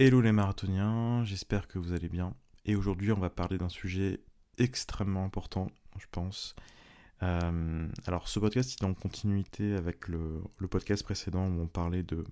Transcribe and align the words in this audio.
Hello 0.00 0.20
les 0.20 0.30
marathoniens, 0.30 1.24
j'espère 1.24 1.66
que 1.66 1.76
vous 1.76 1.92
allez 1.92 2.08
bien. 2.08 2.32
Et 2.64 2.76
aujourd'hui, 2.76 3.10
on 3.10 3.18
va 3.18 3.30
parler 3.30 3.58
d'un 3.58 3.68
sujet 3.68 4.20
extrêmement 4.56 5.24
important, 5.24 5.72
je 5.98 6.06
pense. 6.12 6.54
Euh, 7.24 7.88
alors, 8.06 8.28
ce 8.28 8.38
podcast 8.38 8.80
est 8.80 8.84
en 8.84 8.94
continuité 8.94 9.74
avec 9.74 10.06
le, 10.06 10.40
podcast 10.70 11.02
précédent 11.02 11.48
où 11.48 11.62
on 11.62 11.66
parlait 11.66 12.04
de 12.04 12.22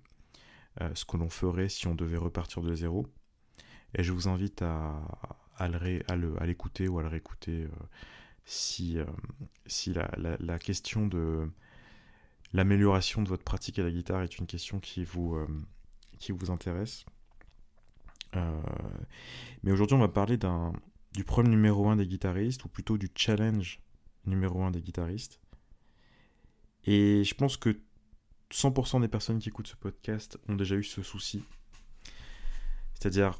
euh, 0.80 0.94
ce 0.94 1.04
que 1.04 1.16
l'on 1.16 1.28
ferait 1.28 1.68
si 1.68 1.88
on 1.88 1.96
devait 1.96 2.18
repartir 2.18 2.62
de 2.62 2.72
zéro. 2.72 3.04
Et 3.96 4.04
je 4.04 4.12
vous 4.12 4.28
invite 4.28 4.62
à, 4.62 5.00
l'écouter 6.42 6.86
ou 6.86 7.00
à 7.00 7.02
le 7.02 7.08
réécouter 7.08 7.64
euh, 7.64 7.68
si, 8.44 8.96
la, 9.92 10.58
question 10.60 11.08
de 11.08 11.50
l'amélioration 12.52 13.22
de 13.22 13.28
votre 13.28 13.42
pratique 13.42 13.80
à 13.80 13.82
la 13.82 13.90
guitare 13.90 14.22
est 14.22 14.38
une 14.38 14.46
question 14.46 14.78
qui 14.78 15.02
vous 15.02 15.40
intéresse. 16.48 17.06
Euh, 18.36 18.60
mais 19.62 19.72
aujourd'hui, 19.72 19.96
on 19.96 20.00
va 20.00 20.08
parler 20.08 20.38
du 21.12 21.24
problème 21.24 21.50
numéro 21.50 21.88
un 21.88 21.96
des 21.96 22.06
guitaristes, 22.06 22.64
ou 22.64 22.68
plutôt 22.68 22.98
du 22.98 23.10
challenge 23.14 23.80
numéro 24.26 24.62
un 24.62 24.70
des 24.70 24.80
guitaristes. 24.80 25.40
Et 26.84 27.24
je 27.24 27.34
pense 27.34 27.56
que 27.56 27.80
100% 28.52 29.00
des 29.00 29.08
personnes 29.08 29.38
qui 29.38 29.48
écoutent 29.48 29.66
ce 29.66 29.76
podcast 29.76 30.38
ont 30.48 30.54
déjà 30.54 30.76
eu 30.76 30.84
ce 30.84 31.02
souci. 31.02 31.42
C'est-à-dire, 32.94 33.36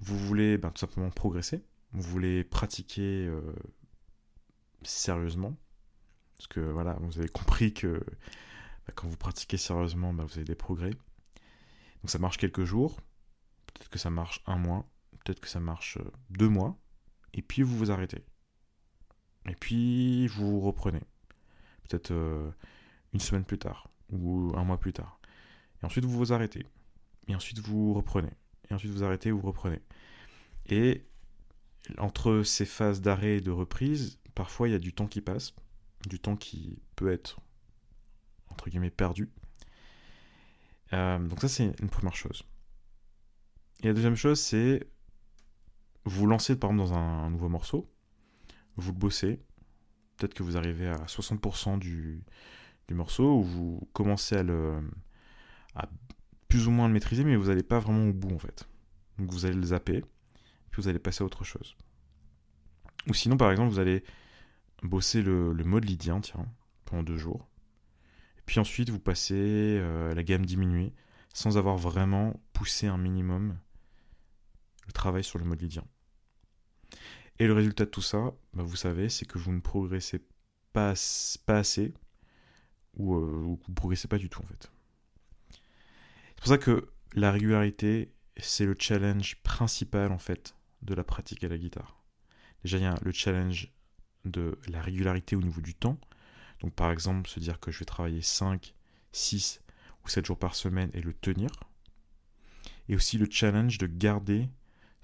vous 0.00 0.18
voulez 0.18 0.58
ben, 0.58 0.70
tout 0.70 0.80
simplement 0.80 1.10
progresser, 1.10 1.62
vous 1.92 2.02
voulez 2.02 2.42
pratiquer 2.42 3.26
euh, 3.26 3.40
sérieusement, 4.82 5.56
parce 6.36 6.48
que 6.48 6.60
voilà, 6.60 6.96
vous 7.00 7.18
avez 7.18 7.28
compris 7.28 7.72
que 7.72 8.02
ben, 8.86 8.92
quand 8.94 9.06
vous 9.06 9.16
pratiquez 9.16 9.56
sérieusement, 9.56 10.12
ben, 10.12 10.24
vous 10.24 10.34
avez 10.36 10.44
des 10.44 10.54
progrès. 10.54 10.90
Donc 10.90 12.10
ça 12.10 12.18
marche 12.18 12.38
quelques 12.38 12.64
jours, 12.64 12.98
Peut-être 13.74 13.88
que 13.88 13.98
ça 13.98 14.10
marche 14.10 14.40
un 14.46 14.56
mois, 14.56 14.88
peut-être 15.24 15.40
que 15.40 15.48
ça 15.48 15.60
marche 15.60 15.98
euh, 15.98 16.10
deux 16.30 16.48
mois, 16.48 16.78
et 17.32 17.42
puis 17.42 17.62
vous 17.62 17.76
vous 17.76 17.90
arrêtez. 17.90 18.24
Et 19.46 19.54
puis 19.54 20.26
vous 20.28 20.60
reprenez. 20.60 21.02
Peut-être 21.88 22.12
euh, 22.12 22.50
une 23.12 23.20
semaine 23.20 23.44
plus 23.44 23.58
tard, 23.58 23.88
ou 24.10 24.52
un 24.56 24.64
mois 24.64 24.78
plus 24.78 24.92
tard. 24.92 25.20
Et 25.82 25.86
ensuite 25.86 26.04
vous 26.04 26.16
vous 26.16 26.32
arrêtez. 26.32 26.66
Et 27.28 27.34
ensuite 27.34 27.58
vous 27.58 27.92
reprenez. 27.92 28.32
Et 28.70 28.74
ensuite 28.74 28.92
vous 28.92 29.04
arrêtez, 29.04 29.30
vous 29.30 29.40
reprenez. 29.40 29.80
Et 30.66 31.04
entre 31.98 32.42
ces 32.42 32.64
phases 32.64 33.00
d'arrêt 33.00 33.36
et 33.36 33.40
de 33.40 33.50
reprise, 33.50 34.18
parfois 34.34 34.68
il 34.68 34.72
y 34.72 34.74
a 34.74 34.78
du 34.78 34.92
temps 34.92 35.06
qui 35.06 35.20
passe, 35.20 35.54
du 36.08 36.18
temps 36.18 36.36
qui 36.36 36.78
peut 36.96 37.12
être, 37.12 37.40
entre 38.48 38.70
guillemets, 38.70 38.90
perdu. 38.90 39.30
Euh, 40.92 41.18
donc 41.18 41.40
ça 41.40 41.48
c'est 41.48 41.74
une 41.80 41.90
première 41.90 42.14
chose. 42.14 42.44
Et 43.84 43.88
la 43.88 43.92
deuxième 43.92 44.16
chose, 44.16 44.40
c'est 44.40 44.88
vous 46.06 46.26
lancez 46.26 46.58
par 46.58 46.70
exemple 46.70 46.88
dans 46.88 46.96
un, 46.96 47.28
nouveau 47.28 47.50
morceau, 47.50 47.86
vous 48.76 48.92
le 48.92 48.98
bossez, 48.98 49.42
peut-être 50.16 50.32
que 50.32 50.42
vous 50.42 50.56
arrivez 50.56 50.88
à 50.88 51.04
60% 51.04 51.78
du, 51.78 52.24
morceau, 52.92 53.40
ou 53.40 53.42
vous 53.42 53.88
commencez 53.92 54.36
à 54.36 54.42
le 54.42 54.80
à 55.74 55.86
plus 56.48 56.66
ou 56.66 56.70
moins 56.70 56.88
le 56.88 56.94
maîtriser, 56.94 57.24
mais 57.24 57.36
vous 57.36 57.48
n'allez 57.48 57.62
pas 57.62 57.78
vraiment 57.78 58.08
au 58.08 58.14
bout 58.14 58.34
en 58.34 58.38
fait. 58.38 58.66
Donc 59.18 59.30
vous 59.30 59.44
allez 59.44 59.54
le 59.54 59.66
zapper, 59.66 60.02
puis 60.70 60.80
vous 60.80 60.88
allez 60.88 60.98
passer 60.98 61.22
à 61.22 61.26
autre 61.26 61.44
chose. 61.44 61.76
Ou 63.06 63.12
sinon, 63.12 63.36
par 63.36 63.50
exemple, 63.50 63.70
vous 63.70 63.80
allez 63.80 64.02
bosser 64.82 65.20
le, 65.20 65.52
mode 65.52 65.84
lydien, 65.84 66.22
tiens, 66.22 66.46
pendant 66.86 67.02
deux 67.02 67.18
jours. 67.18 67.50
Et 68.38 68.42
puis 68.46 68.60
ensuite, 68.60 68.88
vous 68.88 68.98
passez 68.98 69.34
euh, 69.78 70.14
la 70.14 70.22
gamme 70.22 70.46
diminuée, 70.46 70.94
sans 71.34 71.58
avoir 71.58 71.76
vraiment 71.76 72.40
poussé 72.54 72.86
un 72.86 72.96
minimum 72.96 73.58
le 74.86 74.92
travail 74.92 75.24
sur 75.24 75.38
le 75.38 75.44
mode 75.44 75.60
lydien. 75.60 75.84
Et 77.38 77.46
le 77.46 77.52
résultat 77.52 77.84
de 77.84 77.90
tout 77.90 78.02
ça, 78.02 78.32
bah, 78.52 78.62
vous 78.62 78.76
savez, 78.76 79.08
c'est 79.08 79.26
que 79.26 79.38
vous 79.38 79.52
ne 79.52 79.60
progressez 79.60 80.20
pas, 80.72 80.94
pas 81.46 81.58
assez, 81.58 81.92
ou, 82.96 83.16
euh, 83.16 83.26
vous 83.26 83.60
ne 83.68 83.74
progressez 83.74 84.08
pas 84.08 84.18
du 84.18 84.28
tout 84.28 84.42
en 84.42 84.46
fait. 84.46 84.70
C'est 85.50 86.36
pour 86.36 86.46
ça 86.48 86.58
que 86.58 86.88
la 87.14 87.30
régularité, 87.30 88.12
c'est 88.36 88.66
le 88.66 88.76
challenge 88.78 89.36
principal 89.42 90.12
en 90.12 90.18
fait 90.18 90.54
de 90.82 90.94
la 90.94 91.04
pratique 91.04 91.42
à 91.44 91.48
la 91.48 91.58
guitare. 91.58 92.02
Déjà, 92.62 92.78
il 92.78 92.82
y 92.82 92.86
a 92.86 92.98
le 93.02 93.12
challenge 93.12 93.72
de 94.24 94.58
la 94.68 94.80
régularité 94.80 95.36
au 95.36 95.42
niveau 95.42 95.60
du 95.60 95.74
temps. 95.74 95.98
Donc 96.60 96.74
par 96.74 96.90
exemple, 96.90 97.28
se 97.28 97.40
dire 97.40 97.60
que 97.60 97.70
je 97.70 97.80
vais 97.80 97.84
travailler 97.84 98.22
5, 98.22 98.74
6 99.12 99.60
ou 100.04 100.08
7 100.08 100.26
jours 100.26 100.38
par 100.38 100.54
semaine 100.54 100.90
et 100.94 101.00
le 101.00 101.12
tenir. 101.12 101.50
Et 102.88 102.96
aussi 102.96 103.18
le 103.18 103.28
challenge 103.30 103.78
de 103.78 103.86
garder 103.86 104.48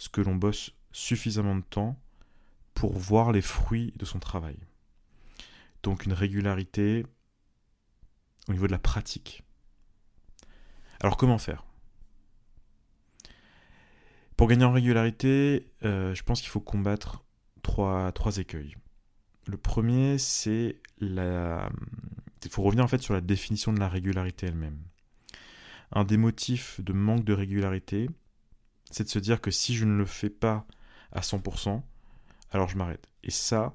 ce 0.00 0.08
que 0.08 0.22
l'on 0.22 0.34
bosse 0.34 0.72
suffisamment 0.92 1.54
de 1.54 1.60
temps 1.60 2.00
pour 2.72 2.96
voir 2.96 3.32
les 3.32 3.42
fruits 3.42 3.92
de 3.96 4.06
son 4.06 4.18
travail. 4.18 4.56
Donc 5.82 6.06
une 6.06 6.14
régularité 6.14 7.04
au 8.48 8.52
niveau 8.52 8.66
de 8.66 8.72
la 8.72 8.78
pratique. 8.78 9.42
Alors 11.00 11.18
comment 11.18 11.36
faire? 11.36 11.66
Pour 14.38 14.48
gagner 14.48 14.64
en 14.64 14.72
régularité, 14.72 15.70
euh, 15.84 16.14
je 16.14 16.22
pense 16.22 16.40
qu'il 16.40 16.48
faut 16.48 16.60
combattre 16.60 17.22
trois, 17.62 18.10
trois 18.12 18.38
écueils. 18.38 18.76
Le 19.46 19.58
premier, 19.58 20.16
c'est 20.16 20.80
la... 20.98 21.68
Il 22.42 22.50
faut 22.50 22.62
revenir 22.62 22.84
en 22.84 22.88
fait 22.88 23.02
sur 23.02 23.12
la 23.12 23.20
définition 23.20 23.70
de 23.70 23.80
la 23.80 23.88
régularité 23.90 24.46
elle-même. 24.46 24.80
Un 25.92 26.04
des 26.04 26.16
motifs 26.16 26.80
de 26.80 26.94
manque 26.94 27.24
de 27.24 27.34
régularité, 27.34 28.08
c'est 28.90 29.04
de 29.04 29.08
se 29.08 29.18
dire 29.18 29.40
que 29.40 29.50
si 29.50 29.74
je 29.74 29.84
ne 29.84 29.96
le 29.96 30.06
fais 30.06 30.30
pas 30.30 30.66
à 31.12 31.20
100%, 31.20 31.82
alors 32.50 32.68
je 32.68 32.76
m'arrête. 32.76 33.06
Et 33.22 33.30
ça, 33.30 33.74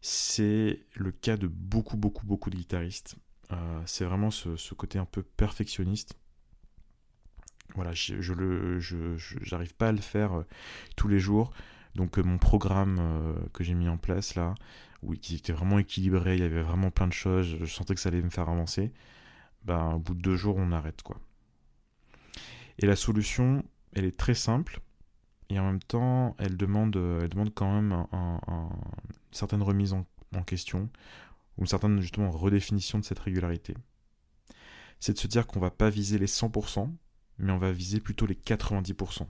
c'est 0.00 0.80
le 0.94 1.12
cas 1.12 1.36
de 1.36 1.46
beaucoup, 1.46 1.96
beaucoup, 1.96 2.26
beaucoup 2.26 2.50
de 2.50 2.56
guitaristes. 2.56 3.16
Euh, 3.52 3.82
c'est 3.86 4.04
vraiment 4.04 4.30
ce, 4.30 4.74
côté 4.74 4.98
un 4.98 5.04
peu 5.04 5.22
perfectionniste. 5.22 6.14
Voilà, 7.74 7.92
je, 7.92 8.20
je 8.20 9.16
j'arrive 9.42 9.74
pas 9.74 9.88
à 9.88 9.92
le 9.92 10.00
faire 10.00 10.38
euh, 10.38 10.46
tous 10.96 11.08
les 11.08 11.18
jours. 11.18 11.52
Donc 11.94 12.18
euh, 12.18 12.22
mon 12.22 12.38
programme 12.38 13.38
que 13.52 13.64
j'ai 13.64 13.74
mis 13.74 13.88
en 13.88 13.98
place 13.98 14.34
là, 14.34 14.54
oui, 15.02 15.18
qui 15.18 15.36
était 15.36 15.52
vraiment 15.52 15.78
équilibré, 15.78 16.36
il 16.36 16.40
y 16.40 16.44
avait 16.44 16.62
vraiment 16.62 16.90
plein 16.90 17.06
de 17.06 17.12
choses, 17.12 17.56
je 17.60 17.66
sentais 17.66 17.94
que 17.94 18.00
ça 18.00 18.08
allait 18.08 18.22
me 18.22 18.30
faire 18.30 18.48
avancer. 18.48 18.92
Ben, 19.64 19.92
au 19.94 19.98
bout 19.98 20.14
de 20.14 20.20
deux 20.20 20.36
jours, 20.36 20.56
on 20.56 20.72
arrête 20.72 21.02
quoi. 21.02 21.18
Et 22.78 22.86
la 22.86 22.96
solution, 22.96 23.64
elle 23.92 24.04
est 24.04 24.16
très 24.16 24.34
simple 24.34 24.80
et 25.50 25.58
en 25.58 25.64
même 25.64 25.82
temps, 25.82 26.36
elle 26.38 26.56
demande, 26.56 26.92
demande 26.92 27.54
quand 27.54 27.72
même 27.72 27.92
une 28.12 28.68
certaine 29.30 29.62
remise 29.62 29.94
en, 29.94 30.04
question 30.46 30.90
ou 31.56 31.62
une 31.62 31.66
certaine 31.66 32.00
justement 32.00 32.30
redéfinition 32.30 32.98
de 32.98 33.04
cette 33.04 33.18
régularité. 33.18 33.74
C'est 35.00 35.14
de 35.14 35.18
se 35.18 35.26
dire 35.26 35.46
qu'on 35.46 35.60
va 35.60 35.70
pas 35.70 35.90
viser 35.90 36.18
les 36.18 36.26
100%, 36.26 36.90
mais 37.38 37.52
on 37.52 37.58
va 37.58 37.72
viser 37.72 38.00
plutôt 38.00 38.26
les 38.26 38.34
90%. 38.34 39.26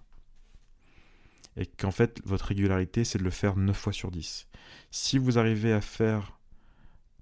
Et 1.57 1.67
qu'en 1.67 1.91
fait, 1.91 2.21
votre 2.25 2.47
régularité, 2.47 3.05
c'est 3.05 3.19
de 3.19 3.25
le 3.25 3.31
faire 3.31 3.57
9 3.57 3.77
fois 3.77 3.93
sur 3.93 4.11
10. 4.11 4.49
Si 4.91 5.19
vous 5.19 5.39
arrivez 5.39 5.73
à 5.73 5.81
faire, 5.81 6.39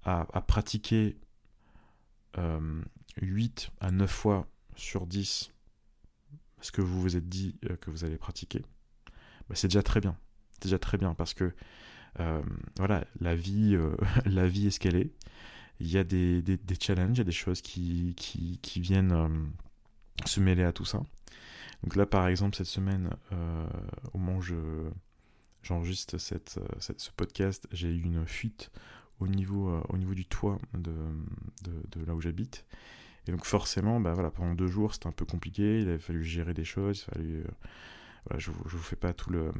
à, 0.03 0.25
pratiquer 0.41 1.17
8 2.35 2.37
euh, 2.37 3.85
à 3.85 3.91
9 3.91 4.09
fois 4.09 4.47
sur 4.75 5.05
10 5.05 5.51
ce 6.61 6.71
que 6.71 6.81
vous 6.81 7.01
vous 7.01 7.15
êtes 7.15 7.29
dit 7.29 7.55
euh, 7.69 7.75
que 7.77 7.91
vous 7.91 8.03
allez 8.03 8.17
pratiquer, 8.17 8.63
bah, 9.49 9.55
c'est 9.55 9.67
déjà 9.67 9.83
très 9.83 10.01
bien. 10.01 10.17
C'est 10.53 10.63
déjà 10.63 10.79
très 10.79 10.97
bien 10.97 11.13
parce 11.13 11.33
que 11.33 11.53
euh, 12.19 12.41
voilà, 12.77 13.05
la 13.19 13.35
vie, 13.35 13.75
euh, 13.75 13.95
la 14.25 14.47
vie 14.47 14.67
est 14.67 14.71
ce 14.71 14.79
qu'elle 14.79 14.95
est. 14.95 15.11
Il 15.79 15.87
y 15.91 15.97
a 15.97 16.03
des, 16.03 16.41
des, 16.41 16.75
challenges, 16.79 17.17
il 17.17 17.17
y 17.19 17.21
a 17.21 17.23
des 17.23 17.31
choses 17.31 17.61
qui, 17.61 18.15
qui, 18.17 18.81
viennent 18.81 19.53
se 20.25 20.39
mêler 20.39 20.63
à 20.63 20.71
tout 20.71 20.85
ça. 20.85 21.03
Donc 21.83 21.95
là, 21.95 22.07
par 22.07 22.27
exemple, 22.27 22.55
cette 22.55 22.65
semaine, 22.65 23.11
au 24.11 24.17
moment 24.17 24.39
où 24.39 24.41
je, 24.41 24.55
j'enregistre 25.61 26.17
cette, 26.17 26.59
ce 26.79 27.11
podcast, 27.11 27.67
j'ai 27.71 27.89
eu 27.89 28.01
une 28.01 28.25
fuite 28.25 28.71
au 29.19 29.27
niveau, 29.27 29.79
au 29.89 29.97
niveau 29.99 30.15
du 30.15 30.25
toit 30.25 30.57
de, 30.73 30.95
de, 31.63 31.99
de 31.99 32.05
là 32.07 32.15
où 32.15 32.21
j'habite. 32.21 32.65
Et 33.27 33.31
donc 33.31 33.45
forcément, 33.45 33.99
bah 33.99 34.13
voilà, 34.13 34.31
pendant 34.31 34.53
deux 34.53 34.67
jours, 34.67 34.93
c'était 34.93 35.07
un 35.07 35.11
peu 35.11 35.25
compliqué. 35.25 35.79
Il 35.81 35.89
avait 35.89 35.99
fallu 35.99 36.23
gérer 36.23 36.53
des 36.53 36.63
choses. 36.63 37.05
Il 37.07 37.13
fallait, 37.13 37.29
euh, 37.29 37.43
voilà, 38.25 38.39
je, 38.39 38.51
je 38.65 38.77
vous 38.77 38.83
fais 38.83 38.95
pas 38.95 39.13
tout 39.13 39.29
le, 39.29 39.51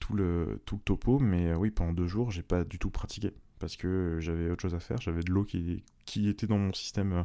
tout 0.00 0.14
le, 0.14 0.60
tout 0.64 0.76
le 0.76 0.80
topo, 0.82 1.18
mais 1.18 1.48
euh, 1.48 1.56
oui, 1.56 1.70
pendant 1.70 1.92
deux 1.92 2.06
jours, 2.06 2.30
j'ai 2.30 2.42
pas 2.42 2.64
du 2.64 2.78
tout 2.78 2.90
pratiqué 2.90 3.32
parce 3.58 3.76
que 3.76 4.18
j'avais 4.20 4.50
autre 4.50 4.62
chose 4.62 4.74
à 4.74 4.80
faire. 4.80 5.00
J'avais 5.00 5.22
de 5.22 5.30
l'eau 5.30 5.44
qui, 5.44 5.84
qui 6.04 6.28
était 6.28 6.46
dans 6.46 6.58
mon 6.58 6.72
système 6.72 7.12
euh, 7.12 7.22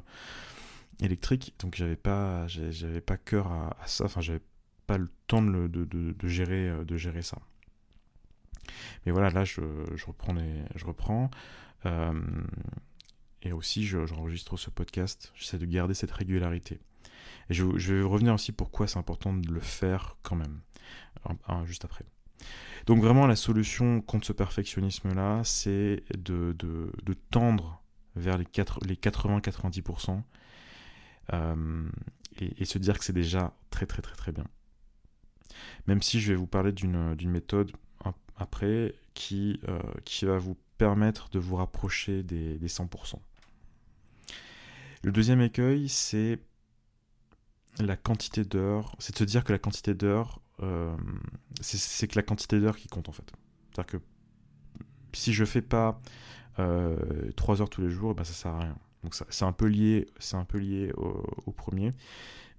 électrique, 1.02 1.56
donc 1.60 1.76
j'avais 1.76 1.96
pas, 1.96 2.48
j'avais 2.48 3.02
pas 3.02 3.18
cœur 3.18 3.52
à, 3.52 3.76
ça. 3.88 4.06
Enfin, 4.06 4.22
j'avais 4.22 4.42
pas 4.86 4.98
le 4.98 5.10
temps 5.28 5.42
de, 5.42 5.68
de, 5.68 5.84
de, 5.86 6.28
gérer, 6.28 6.72
de 6.86 6.98
gérer 6.98 7.24
ça. 7.24 7.40
Mais 9.06 9.12
voilà, 9.12 9.30
là, 9.32 9.46
je, 9.46 9.62
je 9.96 10.06
reprends 10.06 10.34
les, 10.34 10.62
je 10.76 10.86
reprends. 10.86 11.32
Et 13.44 13.54
aussi, 13.54 13.86
j'enregistre 13.86 14.58
ce 14.58 14.70
podcast, 14.70 15.32
j'essaie 15.36 15.58
de 15.58 15.66
garder 15.66 15.94
cette 15.94 16.12
régularité. 16.12 16.80
Et 17.50 17.54
je, 17.54 17.66
vais 17.66 18.04
revenir 18.04 18.34
aussi 18.34 18.52
pourquoi 18.52 18.88
c'est 18.88 19.00
important 19.00 19.34
de 19.34 19.52
le 19.52 19.60
faire 19.60 20.18
quand 20.22 20.36
même, 20.36 20.62
juste 21.66 21.86
après. 21.86 22.06
Donc 22.86 23.02
vraiment, 23.02 23.28
la 23.28 23.36
solution 23.36 24.02
contre 24.02 24.28
ce 24.28 24.34
perfectionnisme-là, 24.34 25.42
c'est 25.44 26.04
de, 26.18 26.56
tendre 27.32 27.82
vers 28.16 28.38
les, 28.38 28.46
les 28.86 28.96
80-90% 28.96 30.22
euh, 31.34 31.90
et, 32.40 32.66
se 32.66 32.78
dire 32.78 32.98
que 32.98 33.06
c'est 33.06 33.14
déjà 33.14 33.54
très 33.70 33.86
très 33.86 34.02
très 34.02 34.16
très 34.16 34.32
bien. 34.32 34.46
Même 35.88 36.02
si 36.02 36.20
je 36.20 36.32
vais 36.32 36.38
vous 36.38 36.48
parler 36.48 36.72
d'une 36.72 37.16
méthode 37.26 37.72
après 38.38 38.96
qui, 39.14 39.60
euh, 39.68 39.80
qui 40.04 40.26
va 40.26 40.38
vous 40.38 40.58
permettre 40.78 41.30
de 41.30 41.40
vous 41.40 41.56
rapprocher 41.56 42.24
des, 42.24 42.58
100%. 42.58 43.16
Le 45.04 45.12
deuxième 45.12 45.42
écueil, 45.42 45.90
c'est 45.90 46.40
la 47.80 47.98
quantité 47.98 48.44
d'heures. 48.44 48.96
C'est 49.00 49.14
de 49.14 49.18
se 49.18 49.24
dire 49.24 49.44
que 49.44 49.52
la 49.52 49.60
quantité 49.60 49.94
d'heures, 49.94 50.42
euh, 50.62 50.96
c'est 51.62 52.08
que 52.08 52.16
la 52.16 52.24
quantité 52.24 52.60
d'heures 52.60 52.78
qui 52.78 52.88
compte 52.88 53.10
en 53.10 53.12
fait. 53.12 53.32
C'est-à-dire 53.72 54.00
que 54.00 54.06
si 55.14 55.34
je 55.34 55.46
fais 55.46 55.62
pas 55.62 56.02
euh, 56.60 57.32
3 57.36 57.62
heures 57.62 57.70
tous 57.70 57.82
les 57.82 57.90
jours, 57.90 58.16
ben 58.16 58.24
ça 58.24 58.34
sert 58.34 58.52
à 58.52 58.60
rien. 58.60 58.78
Donc 59.04 59.16
c'est 59.30 59.46
un 59.46 59.52
peu 59.52 59.66
lié, 59.66 60.08
un 60.34 60.46
au, 60.96 61.52
premier, 61.52 61.94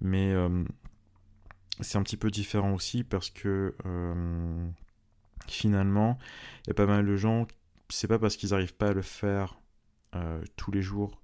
mais 0.01 0.33
euh, 0.33 0.65
c'est 1.79 1.97
un 1.97 2.03
petit 2.03 2.17
peu 2.17 2.29
différent 2.29 2.73
aussi 2.73 3.05
parce 3.05 3.29
que 3.29 3.75
euh, 3.85 4.69
finalement, 5.47 6.17
il 6.65 6.69
y 6.69 6.71
a 6.71 6.73
pas 6.73 6.85
mal 6.85 7.05
de 7.05 7.15
gens, 7.15 7.47
c'est 7.87 8.09
pas 8.09 8.19
parce 8.19 8.35
qu'ils 8.35 8.49
n'arrivent 8.49 8.75
pas 8.75 8.89
à 8.89 8.93
le 8.93 9.01
faire 9.01 9.59
tous 10.57 10.69
les 10.69 10.83
jours 10.83 11.22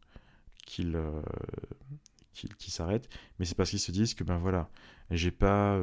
qu'ils 0.69 2.71
s'arrêtent, 2.71 3.09
mais 3.39 3.45
c'est 3.45 3.55
parce 3.55 3.69
qu'ils 3.69 3.79
se 3.79 3.91
disent 3.91 4.13
que 4.13 4.23
ben 4.23 4.37
voilà, 4.37 4.69
j'ai 5.11 5.31
pas 5.31 5.79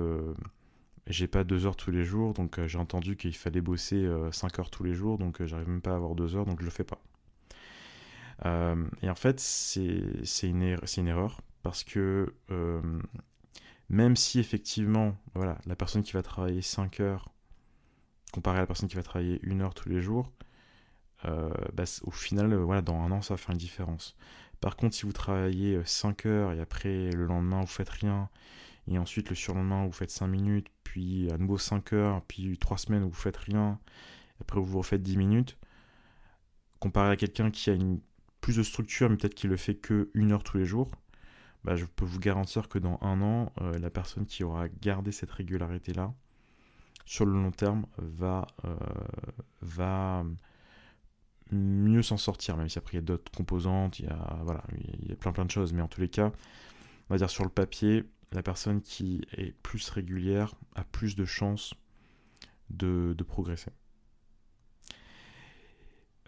j'ai 1.06 1.28
pas 1.28 1.44
deux 1.44 1.66
heures 1.66 1.76
tous 1.76 1.90
les 1.90 2.04
jours, 2.04 2.34
donc 2.34 2.64
j'ai 2.66 2.78
entendu 2.78 3.16
qu'il 3.16 3.36
fallait 3.36 3.60
bosser 3.60 4.08
5 4.32 4.58
heures 4.58 4.70
tous 4.70 4.84
les 4.84 4.94
jours, 4.94 5.18
donc 5.18 5.44
j'arrive 5.44 5.68
même 5.68 5.82
pas 5.82 5.92
à 5.92 5.96
avoir 5.96 6.14
deux 6.14 6.36
heures, 6.36 6.46
donc 6.46 6.60
je 6.60 6.64
le 6.64 6.70
fais 6.70 6.84
pas. 6.84 7.00
Euh, 8.44 8.84
et 9.02 9.10
en 9.10 9.14
fait, 9.14 9.40
c'est 9.40 10.48
une, 10.48 10.62
er-, 10.62 10.98
une, 10.98 11.08
erreur 11.08 11.40
parce 11.62 11.84
que 11.84 12.34
euh, 12.50 13.00
même 13.88 14.16
si 14.16 14.38
effectivement, 14.38 15.16
voilà, 15.34 15.58
la 15.66 15.76
personne 15.76 16.02
qui 16.02 16.12
va 16.12 16.22
travailler 16.22 16.62
5 16.62 17.00
heures, 17.00 17.32
comparée 18.32 18.58
à 18.58 18.62
la 18.62 18.66
personne 18.66 18.88
qui 18.88 18.96
va 18.96 19.02
travailler 19.02 19.40
une 19.42 19.62
heure 19.62 19.74
tous 19.74 19.88
les 19.88 20.02
jours, 20.02 20.32
euh, 21.24 21.50
bah, 21.72 21.84
au 22.02 22.10
final, 22.10 22.54
voilà, 22.54 22.82
dans 22.82 23.00
un 23.00 23.10
an, 23.10 23.22
ça 23.22 23.34
va 23.34 23.38
faire 23.38 23.52
une 23.52 23.58
différence. 23.58 24.16
Par 24.60 24.76
contre, 24.76 24.94
si 24.94 25.04
vous 25.04 25.12
travaillez 25.12 25.80
5 25.84 26.26
heures 26.26 26.52
et 26.52 26.60
après 26.60 27.10
le 27.10 27.26
lendemain, 27.26 27.60
vous 27.60 27.66
faites 27.66 27.90
rien, 27.90 28.28
et 28.88 28.98
ensuite 28.98 29.28
le 29.30 29.36
surlendemain, 29.36 29.84
vous 29.84 29.92
faites 29.92 30.10
5 30.10 30.26
minutes, 30.26 30.68
puis 30.84 31.30
à 31.30 31.38
nouveau 31.38 31.58
5 31.58 31.92
heures, 31.92 32.22
puis 32.26 32.56
3 32.58 32.78
semaines 32.78 33.02
où 33.04 33.08
vous 33.08 33.14
faites 33.14 33.36
rien, 33.36 33.78
après 34.40 34.60
vous 34.60 34.78
refaites 34.78 35.02
10 35.02 35.16
minutes, 35.16 35.58
comparé 36.78 37.10
à 37.10 37.16
quelqu'un 37.16 37.50
qui 37.50 37.70
a 37.70 37.74
une 37.74 38.00
plus 38.40 38.56
de 38.56 38.62
structure, 38.62 39.10
mais 39.10 39.16
peut-être 39.16 39.34
qu'il 39.34 39.50
le 39.50 39.56
fait 39.56 39.74
que 39.74 40.10
une 40.14 40.32
heure 40.32 40.44
tous 40.44 40.58
les 40.58 40.66
jours, 40.66 40.90
bah, 41.64 41.74
je 41.74 41.84
peux 41.84 42.04
vous 42.04 42.20
garantir 42.20 42.68
que 42.68 42.78
dans 42.78 42.98
un 43.02 43.20
an, 43.22 43.52
euh, 43.60 43.76
la 43.78 43.90
personne 43.90 44.24
qui 44.24 44.44
aura 44.44 44.68
gardé 44.68 45.10
cette 45.10 45.32
régularité-là, 45.32 46.14
sur 47.04 47.26
le 47.26 47.32
long 47.32 47.50
terme, 47.50 47.86
va, 47.98 48.46
euh, 48.64 48.76
va 49.62 50.24
mieux 51.52 52.02
s'en 52.02 52.16
sortir, 52.16 52.56
même 52.56 52.69
si 52.69 52.78
après 52.78 52.94
il 52.94 52.96
y 52.96 52.98
a 52.98 53.02
d'autres 53.02 53.32
composantes, 53.32 53.98
il 53.98 54.06
y 54.06 54.08
a, 54.08 54.40
voilà, 54.44 54.64
il 55.00 55.08
y 55.08 55.12
a 55.12 55.16
plein 55.16 55.32
plein 55.32 55.44
de 55.44 55.50
choses, 55.50 55.72
mais 55.72 55.82
en 55.82 55.88
tous 55.88 56.00
les 56.00 56.08
cas, 56.08 56.32
on 57.08 57.14
va 57.14 57.19
dire 57.19 57.31
sur 57.31 57.44
le 57.44 57.50
papier, 57.50 58.04
la 58.32 58.43
personne 58.43 58.81
qui 58.81 59.22
est 59.32 59.52
plus 59.62 59.88
régulière 59.90 60.54
a 60.75 60.84
plus 60.84 61.16
de 61.16 61.25
chances 61.25 61.75
de 62.70 63.14
progresser. 63.26 63.70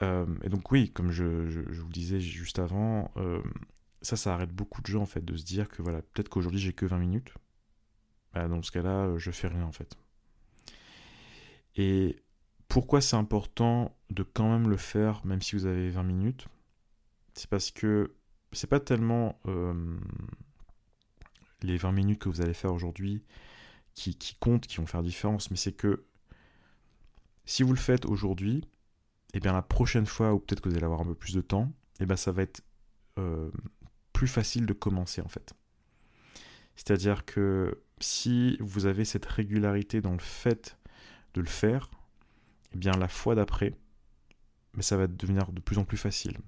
Euh, 0.03 0.27
et 0.43 0.49
donc 0.49 0.71
oui, 0.71 0.91
comme 0.91 1.11
je, 1.11 1.25
vous 1.25 1.87
le 1.87 1.93
disais 1.93 2.21
juste 2.21 2.59
avant, 2.59 3.11
euh, 3.17 3.43
ça, 4.03 4.17
ça 4.17 4.35
arrête 4.35 4.53
beaucoup 4.53 4.81
de 4.81 4.87
gens 4.87 5.03
en 5.03 5.07
fait 5.07 5.25
de 5.25 5.37
se 5.37 5.45
dire 5.45 5.69
que 5.69 5.83
voilà, 5.83 6.03
peut-être 6.03 6.29
qu'aujourd'hui 6.29 6.61
j'ai 6.61 6.73
que 6.73 6.87
20 6.87 6.99
minutes. 6.99 7.35
Bah, 8.35 8.47
dans 8.49 8.63
ce 8.63 8.71
cas-là, 8.71 9.07
euh, 9.07 9.19
je 9.19 9.31
fais 9.31 9.49
rien 9.49 9.65
en 9.65 9.73
fait. 9.73 9.97
Et 11.77 12.17
pourquoi 12.79 13.01
c'est 13.01 13.17
important 13.17 13.93
de 14.11 14.23
quand 14.23 14.49
même 14.49 14.71
le 14.71 14.77
faire, 14.77 15.27
même 15.27 15.43
si 15.43 15.57
vous 15.57 15.67
avez 15.67 15.91
20 15.91 16.05
minutes? 16.05 16.47
C'est 17.35 17.51
parce 17.51 17.73
que 17.73 18.15
c'est 18.53 18.69
pas 18.69 18.79
tellement 18.79 19.41
les 21.63 21.77
20 21.77 21.91
minutes 21.91 22.21
que 22.21 22.29
vous 22.29 22.41
allez 22.41 22.55
faire 22.55 22.73
aujourd'hui 22.73 23.25
qui, 23.95 24.17
comptent, 24.39 24.69
qui 24.69 24.77
vont 24.77 24.87
faire 24.87 25.03
différence, 25.03 25.51
mais 25.51 25.57
c'est 25.57 25.73
que 25.73 26.05
si 27.47 27.65
vous 27.65 27.73
le 27.73 27.81
faites 27.81 28.07
aujourd'hui, 28.07 28.59
et 28.59 29.39
eh 29.39 29.41
bien 29.41 29.55
la 29.55 29.63
prochaine 29.63 30.07
fois, 30.07 30.33
ou 30.33 30.39
peut-être 30.39 30.61
que 30.61 30.69
vous 30.69 30.77
allez 30.77 30.85
avoir 30.85 31.01
un 31.01 31.07
peu 31.07 31.17
plus 31.17 31.35
de 31.35 31.41
temps, 31.41 31.73
et 31.99 32.05
eh 32.05 32.07
bien 32.07 32.15
ça 32.15 32.31
va 32.31 32.43
être 32.43 32.63
euh, 33.19 33.51
plus 34.13 34.29
facile 34.29 34.67
de 34.67 34.73
commencer 34.73 35.21
en 35.21 35.29
fait. 35.29 35.53
C'est-à-dire 36.77 37.25
que 37.25 37.83
si 37.99 38.57
vous 38.61 38.87
avez 38.87 39.05
cette 39.05 39.27
régularité 39.27 40.01
dans 40.01 40.13
le 40.13 40.21
fait 40.21 40.79
de 41.35 41.41
le 41.41 41.49
faire, 41.49 41.91
eh 42.75 42.79
bien 42.79 42.93
la 42.93 43.09
fois 43.09 43.35
d'après, 43.35 43.75
mais 44.75 44.83
ça 44.83 44.97
va 44.97 45.07
devenir 45.07 45.53
de 45.53 45.61
plus 45.61 45.79
en 45.79 45.85
plus 45.85 45.97
facile. 45.97 46.39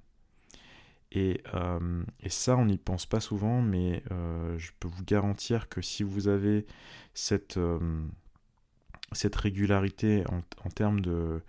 Et, 1.13 1.43
euh, 1.55 2.05
ça, 2.29 2.57
on 2.57 2.67
n'y 2.67 2.79
pense 2.79 3.07
pas 3.07 3.21
souvent, 3.21 3.63
mais 3.63 4.03
euh, 4.13 4.57
je 4.59 4.71
peux 4.79 4.89
vous 4.89 5.05
garantir 5.05 5.69
que 5.69 5.83
si 5.83 6.05
vous 6.05 6.29
avez 6.29 6.67
cette, 7.15 7.59
cette 9.13 9.37
régularité 9.37 10.25
en 10.29 10.71
termes 10.71 11.01
de, 11.01 11.43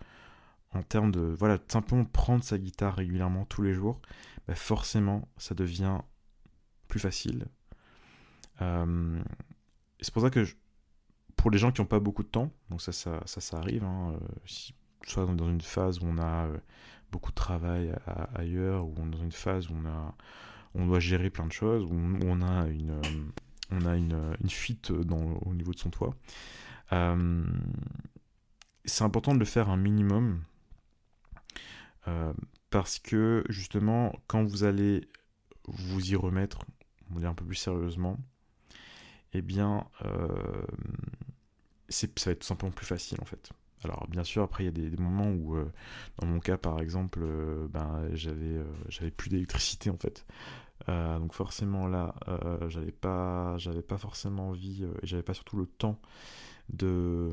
en 0.73 0.83
termes 0.83 1.11
de 1.11 1.21
voilà 1.21 1.57
simplement 1.67 2.05
prendre 2.05 2.43
sa 2.43 2.57
guitare 2.57 2.95
régulièrement 2.95 3.45
tous 3.45 3.61
les 3.61 3.73
jours, 3.73 3.99
bah, 4.47 4.55
forcément 4.55 5.27
ça 5.37 5.55
devient 5.55 5.99
plus 6.87 6.99
facile. 6.99 7.45
Euh, 8.61 9.21
c'est 9.99 10.13
pour 10.13 10.21
ça 10.21 10.29
que 10.29 10.45
pour 11.41 11.51
les 11.51 11.57
gens 11.57 11.71
qui 11.71 11.81
n'ont 11.81 11.87
pas 11.87 11.99
beaucoup 11.99 12.23
de 12.23 12.27
temps, 12.27 12.51
donc 12.69 12.81
ça 12.81 12.91
ça, 12.91 13.21
ça, 13.25 13.57
arrive, 13.57 13.83
hein, 13.83 14.13
euh, 14.13 14.27
soit 15.03 15.25
dans 15.25 15.49
une 15.49 15.61
phase 15.61 15.99
où 15.99 16.05
on 16.05 16.17
a 16.19 16.45
euh, 16.45 16.57
beaucoup 17.11 17.31
de 17.31 17.35
travail 17.35 17.93
ailleurs, 18.35 18.87
ou 18.87 18.93
dans 18.93 19.17
une 19.17 19.31
phase 19.31 19.69
où 19.69 19.73
on 19.73 19.87
a 19.87 20.15
on 20.75 20.85
doit 20.85 20.99
gérer 20.99 21.29
plein 21.29 21.47
de 21.47 21.51
choses, 21.51 21.83
où 21.83 21.93
on, 21.93 22.41
a 22.41 22.67
une 22.67 23.01
on 23.71 23.85
a 23.85 23.97
une, 23.97 24.35
fuite 24.47 24.91
au 24.91 25.53
niveau 25.53 25.73
de 25.73 25.79
son 25.79 25.89
toit. 25.89 26.15
c'est 28.85 29.03
important 29.03 29.33
de 29.33 29.39
le 29.39 29.45
faire 29.45 29.69
un 29.69 29.77
minimum 29.77 30.43
euh, 32.07 32.33
parce 32.69 32.99
que 32.99 33.43
justement, 33.49 34.13
quand 34.27 34.43
vous 34.43 34.63
allez 34.63 35.07
vous 35.67 36.11
y 36.11 36.15
remettre, 36.15 36.59
on 37.09 37.15
va 37.15 37.19
dire 37.21 37.29
un 37.29 37.35
peu 37.35 37.45
plus 37.45 37.55
sérieusement, 37.55 38.17
eh 39.33 39.41
bien, 39.41 39.85
euh, 40.05 40.65
ça 41.91 42.07
va 42.25 42.31
être 42.31 42.39
tout 42.39 42.47
simplement 42.47 42.71
plus 42.71 42.85
facile 42.85 43.17
en 43.21 43.25
fait. 43.25 43.51
Alors 43.83 44.07
bien 44.09 44.23
sûr, 44.23 44.43
après 44.43 44.63
il 44.63 44.67
y 44.67 44.85
a 44.85 44.89
des, 44.89 44.97
moments 44.97 45.31
où, 45.31 45.55
euh, 45.55 45.71
dans 46.19 46.27
mon 46.27 46.39
cas 46.39 46.57
par 46.57 46.79
exemple, 46.81 47.21
ben, 47.69 48.09
j'avais 48.13 48.59
j'avais 48.89 49.11
plus 49.11 49.29
d'électricité 49.29 49.89
en 49.89 49.97
fait. 49.97 50.25
donc 50.87 51.33
forcément 51.33 51.87
là, 51.87 52.15
j'avais 52.67 52.91
pas 52.91 53.57
j'avais 53.57 53.81
pas 53.81 53.97
forcément 53.97 54.49
envie 54.49 54.83
et 54.83 55.07
j'avais 55.07 55.23
pas 55.23 55.33
surtout 55.33 55.57
le 55.57 55.65
temps 55.65 55.99
de 56.69 57.31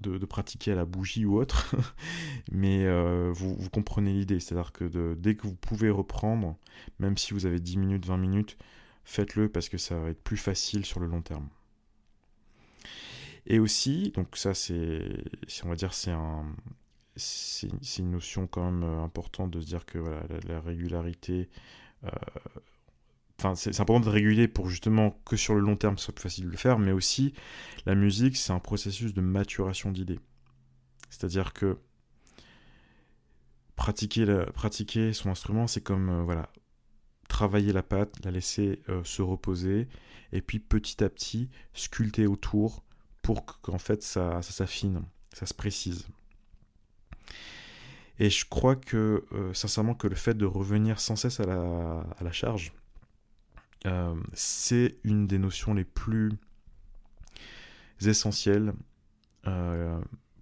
de, 0.00 0.26
pratiquer 0.26 0.72
à 0.72 0.74
la 0.74 0.84
bougie 0.84 1.24
ou 1.24 1.38
autre, 1.38 1.74
mais 2.52 2.84
euh, 2.86 3.32
vous, 3.34 3.56
comprenez 3.70 4.12
l'idée, 4.12 4.40
c'est-à-dire 4.40 4.72
que 4.72 5.14
dès 5.14 5.34
que 5.34 5.46
vous 5.46 5.54
pouvez 5.54 5.90
reprendre, 5.90 6.56
même 6.98 7.16
si 7.16 7.34
vous 7.34 7.46
avez 7.46 7.60
10 7.60 7.78
minutes, 7.78 8.06
20 8.06 8.16
minutes, 8.16 8.58
faites-le 9.04 9.48
parce 9.48 9.68
que 9.68 9.78
ça 9.78 9.98
va 9.98 10.10
être 10.10 10.22
plus 10.22 10.36
facile 10.36 10.84
sur 10.84 11.00
le 11.00 11.06
long 11.06 11.22
terme. 11.22 11.48
Et 13.48 13.58
aussi, 13.58 14.12
donc 14.14 14.36
ça 14.36 14.52
c'est, 14.54 15.24
on 15.64 15.70
va 15.70 15.74
dire, 15.74 15.94
c'est 15.94 16.10
un, 16.10 16.54
c'est 17.16 17.98
une 17.98 18.10
notion 18.10 18.46
quand 18.46 18.70
même 18.70 18.84
euh, 18.84 19.02
importante 19.02 19.50
de 19.50 19.60
se 19.60 19.66
dire 19.66 19.86
que 19.86 19.98
voilà, 19.98 20.22
la, 20.46 20.60
régularité 20.60 21.48
euh, 22.04 22.10
Enfin, 23.40 23.54
c'est 23.54 23.78
important 23.80 24.04
de 24.04 24.10
réguler 24.10 24.48
pour 24.48 24.68
justement 24.68 25.12
que 25.24 25.36
sur 25.36 25.54
le 25.54 25.60
long 25.60 25.76
terme, 25.76 25.96
ce 25.96 26.06
soit 26.06 26.14
plus 26.14 26.24
facile 26.24 26.46
de 26.46 26.50
le 26.50 26.56
faire, 26.56 26.80
mais 26.80 26.90
aussi 26.90 27.34
la 27.86 27.94
musique, 27.94 28.36
c'est 28.36 28.52
un 28.52 28.58
processus 28.58 29.14
de 29.14 29.20
maturation 29.20 29.92
d'idées. 29.92 30.18
C'est-à-dire 31.08 31.52
que 31.52 31.78
pratiquer, 33.76 34.26
pratiquer 34.54 35.12
son 35.12 35.30
instrument, 35.30 35.68
c'est 35.68 35.82
comme 35.82 36.08
euh, 36.10 36.22
voilà, 36.24 36.50
travailler 37.28 37.72
la 37.72 37.84
pâte, 37.84 38.12
la 38.24 38.32
laisser 38.32 38.82
se 39.04 39.22
reposer, 39.22 39.86
et 40.32 40.42
puis 40.42 40.58
petit 40.58 41.04
à 41.04 41.08
petit 41.08 41.48
sculpter 41.74 42.26
autour 42.26 42.82
pour 43.28 43.44
qu'en 43.60 43.76
fait 43.76 44.02
ça, 44.02 44.40
ça 44.40 44.52
s'affine, 44.52 45.02
ça 45.34 45.44
se 45.44 45.52
précise. 45.52 46.08
Et 48.18 48.30
je 48.30 48.46
crois 48.48 48.74
que, 48.74 49.26
euh, 49.32 49.52
sincèrement, 49.52 49.94
que 49.94 50.06
le 50.06 50.14
fait 50.14 50.32
de 50.32 50.46
revenir 50.46 50.98
sans 50.98 51.14
cesse 51.14 51.38
à 51.38 51.44
la, 51.44 52.06
à 52.18 52.24
la 52.24 52.32
charge, 52.32 52.72
c'est 54.32 54.96
une 55.04 55.26
des 55.26 55.38
notions 55.38 55.74
les 55.74 55.84
plus 55.84 56.32
essentielles 58.00 58.72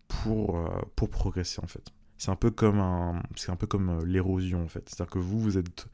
pour, 0.06 0.70
pour 0.94 1.10
progresser 1.10 1.60
en 1.64 1.66
fait. 1.66 1.92
C'est 2.18 2.30
un 2.30 2.36
peu 2.36 2.52
comme 2.52 2.78
un, 2.78 3.20
c'est 3.34 3.50
un 3.50 3.56
peu 3.56 3.66
comme 3.66 4.04
l'érosion 4.04 4.62
en 4.62 4.68
fait. 4.68 4.88
C'est-à-dire 4.88 5.10
que 5.10 5.18
vous, 5.18 5.40
vous 5.40 5.58
êtes, 5.58 5.88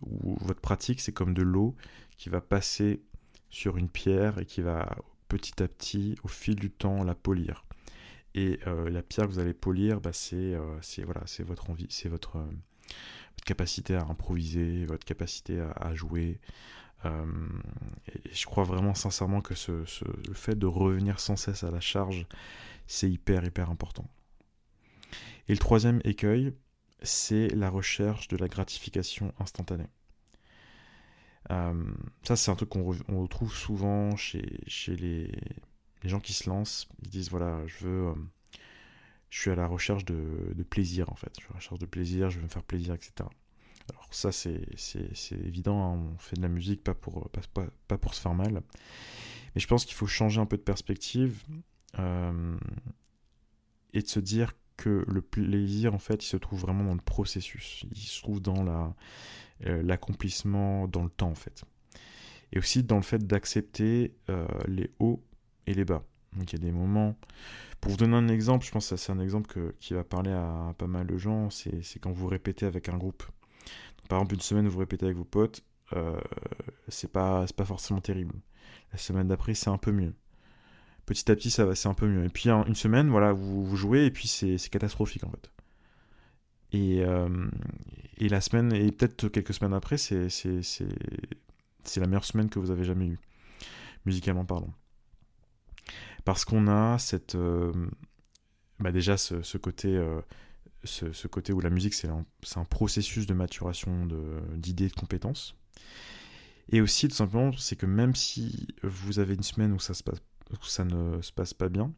votre 0.00 0.60
pratique, 0.60 1.00
c'est 1.00 1.12
comme 1.12 1.34
de 1.34 1.42
l'eau 1.42 1.74
qui 2.16 2.28
va 2.28 2.40
passer 2.40 3.02
sur 3.50 3.76
une 3.78 3.88
pierre 3.88 4.38
et 4.38 4.46
qui 4.46 4.62
va 4.62 4.96
petit 5.30 5.62
à 5.62 5.68
petit, 5.68 6.16
au 6.24 6.28
fil 6.28 6.56
du 6.56 6.70
temps, 6.70 7.04
la 7.04 7.14
polir. 7.14 7.64
Et 8.34 8.58
euh, 8.66 8.90
la 8.90 9.02
pierre 9.02 9.26
que 9.26 9.32
vous 9.32 9.38
allez 9.38 9.54
polir, 9.54 10.00
bah, 10.00 10.12
c'est 10.12 10.54
euh, 10.54 10.78
voilà, 11.04 11.22
votre 11.46 11.70
envie, 11.70 11.86
c'est 11.88 12.08
votre, 12.08 12.36
euh, 12.36 12.44
votre, 12.44 13.44
capacité 13.46 13.94
à 13.94 14.02
improviser, 14.02 14.84
votre 14.86 15.04
capacité 15.04 15.60
à, 15.76 15.94
jouer. 15.94 16.40
et 17.04 18.34
je 18.34 18.46
crois 18.46 18.64
vraiment 18.64 18.94
sincèrement 18.94 19.40
que 19.40 19.54
le 19.70 20.34
fait 20.34 20.58
de 20.58 20.66
revenir 20.66 21.20
sans 21.20 21.36
cesse 21.36 21.64
à 21.64 21.70
la 21.70 21.80
charge, 21.80 22.26
c'est 22.86 23.10
hyper, 23.10 23.44
hyper 23.44 23.70
important. 23.70 24.06
Et 25.48 25.52
le 25.52 25.58
troisième 25.58 26.00
écueil, 26.04 26.52
c'est 27.02 27.48
la 27.48 27.70
recherche 27.70 28.28
de 28.28 28.36
la 28.36 28.48
gratification 28.48 29.32
instantanée. 29.38 29.88
Ça, 31.48 32.36
c'est 32.36 32.50
un 32.50 32.54
truc 32.54 32.68
qu'on 32.68 32.84
retrouve 32.84 33.54
souvent 33.54 34.16
chez, 34.16 34.42
les, 34.88 35.32
gens 36.04 36.20
qui 36.20 36.32
se 36.32 36.48
lancent, 36.48 36.88
ils 37.02 37.08
disent 37.08 37.30
voilà, 37.30 37.66
je 37.66 37.86
veux, 37.86 38.08
euh, 38.08 38.14
je 39.30 39.40
suis 39.40 39.50
à 39.50 39.54
la 39.54 39.66
recherche 39.66 40.04
de, 40.04 40.62
plaisir 40.68 41.10
en 41.10 41.14
fait, 41.14 41.32
je 41.36 41.40
suis 41.40 41.48
à 41.48 41.52
la 41.54 41.58
recherche 41.58 41.80
de 41.80 41.86
plaisir, 41.86 42.30
je 42.30 42.38
veux 42.38 42.44
me 42.44 42.48
faire 42.48 42.62
plaisir, 42.62 42.94
etc. 42.94 43.28
Alors 43.88 44.06
ça 44.12 44.30
c'est 44.30 44.60
évident, 45.32 45.82
hein, 45.82 46.12
on 46.14 46.18
fait 46.18 46.36
de 46.36 46.42
la 46.42 46.48
musique 46.48 46.84
pas 46.84 46.94
pour, 46.94 47.28
pas, 47.30 47.66
pas, 47.88 47.98
pour 47.98 48.14
se 48.14 48.20
faire 48.20 48.34
mal, 48.34 48.62
mais 49.54 49.60
je 49.60 49.66
pense 49.66 49.84
qu'il 49.84 49.94
faut 49.94 50.06
changer 50.06 50.40
un 50.40 50.46
peu 50.46 50.56
de 50.56 50.62
perspective 50.62 51.42
euh, 51.98 52.56
et 53.92 54.02
de 54.02 54.06
se 54.06 54.20
dire 54.20 54.52
que 54.76 55.04
le 55.08 55.20
plaisir 55.20 55.92
en 55.94 55.98
fait 55.98 56.24
il 56.24 56.28
se 56.28 56.36
trouve 56.36 56.60
vraiment 56.60 56.84
dans 56.84 56.94
le 56.94 57.00
processus, 57.00 57.84
il 57.90 57.98
se 57.98 58.22
trouve 58.22 58.40
dans 58.40 58.62
la 58.62 58.94
euh, 59.66 59.82
l'accomplissement 59.82 60.88
dans 60.88 61.02
le 61.02 61.10
temps 61.10 61.30
en 61.30 61.34
fait. 61.34 61.64
Et 62.52 62.58
aussi 62.58 62.82
dans 62.82 62.96
le 62.96 63.02
fait 63.02 63.24
d'accepter 63.24 64.12
les 64.66 64.90
hauts 64.98 65.22
et 65.68 65.74
les 65.74 65.84
bas. 65.84 66.02
Donc 66.36 66.52
il 66.52 66.58
y 66.58 66.62
a 66.62 66.64
des 66.64 66.72
moments. 66.72 67.16
Pour 67.80 67.92
vous 67.92 67.96
donner 67.96 68.16
un 68.16 68.28
exemple, 68.28 68.66
je 68.66 68.72
pense 68.72 68.90
que 68.90 68.96
c'est 68.96 69.12
un 69.12 69.20
exemple 69.20 69.72
qui 69.78 69.94
va 69.94 70.02
parler 70.02 70.32
à, 70.32 70.74
pas 70.76 70.88
mal 70.88 71.06
de 71.06 71.16
gens, 71.16 71.48
c'est 71.50 71.80
quand 72.00 72.10
vous 72.10 72.26
répétez 72.26 72.66
avec 72.66 72.88
un 72.88 72.96
groupe. 72.96 73.22
par 74.08 74.18
exemple, 74.18 74.34
une 74.34 74.40
semaine, 74.40 74.68
vous 74.68 74.80
répétez 74.80 75.06
avec 75.06 75.16
vos 75.16 75.24
potes, 75.24 75.64
euh, 75.94 76.20
c'est 76.88 77.10
pas, 77.10 77.46
pas 77.56 77.64
forcément 77.64 78.00
terrible. 78.00 78.34
La 78.92 78.98
semaine 78.98 79.28
d'après, 79.28 79.54
c'est 79.54 79.70
un 79.70 79.78
peu 79.78 79.92
mieux. 79.92 80.14
Petit 81.06 81.30
à 81.30 81.36
petit, 81.36 81.50
ça 81.50 81.64
va, 81.64 81.74
c'est 81.74 81.88
un 81.88 81.94
peu 81.94 82.06
mieux. 82.06 82.24
Et 82.24 82.28
puis 82.28 82.48
une 82.48 82.74
semaine, 82.74 83.10
voilà, 83.10 83.32
vous, 83.32 83.64
vous 83.64 83.76
jouez 83.76 84.06
et 84.06 84.10
puis 84.10 84.28
c'est 84.28 84.56
catastrophique 84.70 85.24
en 85.24 85.30
fait. 85.30 85.50
Et, 86.72 87.02
euh, 87.02 87.48
et 88.18 88.28
la 88.28 88.40
semaine, 88.40 88.72
et 88.72 88.92
peut-être 88.92 89.28
quelques 89.28 89.54
semaines 89.54 89.74
après, 89.74 89.96
c'est 89.96 90.28
la 91.96 92.06
meilleure 92.06 92.24
semaine 92.24 92.48
que 92.48 92.58
vous 92.58 92.70
avez 92.70 92.84
jamais 92.84 93.06
eue, 93.06 93.18
musicalement 94.06 94.44
parlant. 94.44 94.72
Parce 96.24 96.44
qu'on 96.44 96.68
a 96.68 96.98
cette 96.98 97.34
euh, 97.34 97.72
bah 98.78 98.92
déjà 98.92 99.16
ce, 99.16 99.56
côté 99.56 99.96
euh, 99.96 100.20
ce, 100.84 101.26
côté 101.26 101.52
où 101.52 101.60
la 101.60 101.70
musique 101.70 101.94
c'est 101.94 102.08
un, 102.08 102.64
processus 102.68 103.26
de 103.26 103.34
maturation 103.34 104.06
d'idées 104.54 104.88
de, 104.88 104.90
de 104.90 104.94
compétences. 104.94 105.56
Et 106.68 106.80
aussi 106.80 107.08
tout 107.08 107.16
simplement 107.16 107.52
c'est 107.52 107.76
que 107.76 107.86
même 107.86 108.14
si 108.14 108.68
vous 108.82 109.18
avez 109.18 109.34
une 109.34 109.42
semaine 109.42 109.72
où 109.72 109.80
ça 109.80 109.94
ne 110.84 111.22
se 111.22 111.32
passe 111.32 111.54
pas 111.54 111.68
bien 111.68 111.92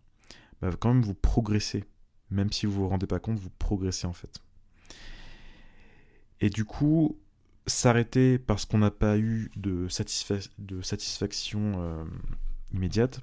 bah 0.63 0.71
quand 0.79 0.95
même 0.95 1.03
vous 1.03 1.15
progressez. 1.15 1.85
Même 2.31 2.51
si 2.51 2.65
vous 2.65 2.73
vous 2.73 2.89
rendez 2.89 3.07
pas 3.07 3.19
compte 3.19 3.39
vous 3.39 3.51
progressez 3.51 4.07
en 4.07 4.13
fait 4.13 4.41
et 6.43 6.51
du 6.51 6.67
coup 6.67 7.19
s'arrêter 7.67 8.39
parce 8.39 8.67
qu'on 8.67 8.79
n'a 8.79 8.91
pas 8.91 9.17
eu 9.17 9.51
de, 9.57 9.87
de 10.59 10.83
satisfaction 10.83 11.73
euh, 11.77 12.05
immédiate 12.75 13.21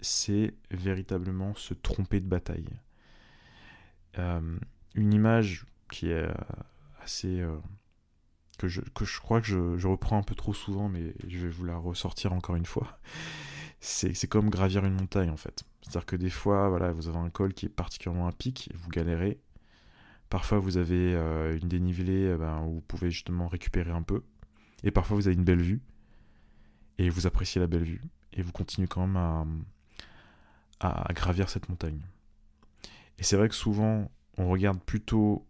c'est 0.00 0.54
véritablement 0.70 1.54
se 1.56 1.74
tromper 1.74 2.20
de 2.20 2.26
bataille. 2.26 2.68
Euh, 4.18 4.58
une 4.94 5.12
image 5.12 5.66
qui 5.90 6.08
est 6.08 6.28
euh, 6.28 6.32
assez... 7.02 7.44
Que, 8.58 8.68
je, 8.68 8.80
que 8.80 9.04
je 9.04 9.20
crois 9.20 9.40
que 9.40 9.46
je, 9.46 9.86
reprends 9.86 10.18
un 10.18 10.22
peu 10.22 10.34
trop 10.34 10.54
souvent, 10.54 10.88
mais 10.88 11.14
je 11.26 11.38
vais 11.38 11.48
vous 11.48 11.64
la 11.64 11.76
ressortir 11.76 12.32
encore 12.32 12.56
une 12.56 12.66
fois. 12.66 13.00
C'est 13.80 14.28
comme 14.28 14.50
gravir 14.50 14.84
une 14.84 14.94
montagne 14.94 15.30
en 15.30 15.36
fait. 15.36 15.64
C'est-à-dire 15.82 16.06
que 16.06 16.16
des 16.16 16.30
fois, 16.30 16.68
voilà, 16.68 16.92
vous 16.92 17.08
avez 17.08 17.18
un 17.18 17.30
col 17.30 17.54
qui 17.54 17.66
est 17.66 17.70
particulièrement 17.70 18.26
à 18.26 18.32
pic, 18.32 18.70
vous 18.74 18.88
galérez. 18.88 19.40
Parfois, 20.30 20.58
vous 20.58 20.76
avez 20.76 21.14
une 21.60 21.68
dénivelée 21.68 22.36
ben, 22.36 22.62
où 22.62 22.74
vous 22.74 22.80
pouvez 22.82 23.10
justement 23.10 23.48
récupérer 23.48 23.90
un 23.90 24.02
peu. 24.02 24.22
Et 24.84 24.90
parfois, 24.90 25.16
vous 25.16 25.26
avez 25.26 25.36
une 25.36 25.44
belle 25.44 25.62
vue. 25.62 25.80
Et 26.98 27.08
vous 27.08 27.26
appréciez 27.26 27.60
la 27.60 27.66
belle 27.66 27.84
vue. 27.84 28.02
Et 28.32 28.42
vous 28.42 28.52
continuez 28.52 28.88
quand 28.88 29.06
même 29.06 29.64
à, 30.80 31.12
gravir 31.12 31.48
cette 31.48 31.68
montagne. 31.68 32.00
Et 33.18 33.22
c'est 33.22 33.36
vrai 33.36 33.48
que 33.48 33.54
souvent, 33.54 34.10
on 34.36 34.48
regarde 34.48 34.80
plutôt 34.80 35.46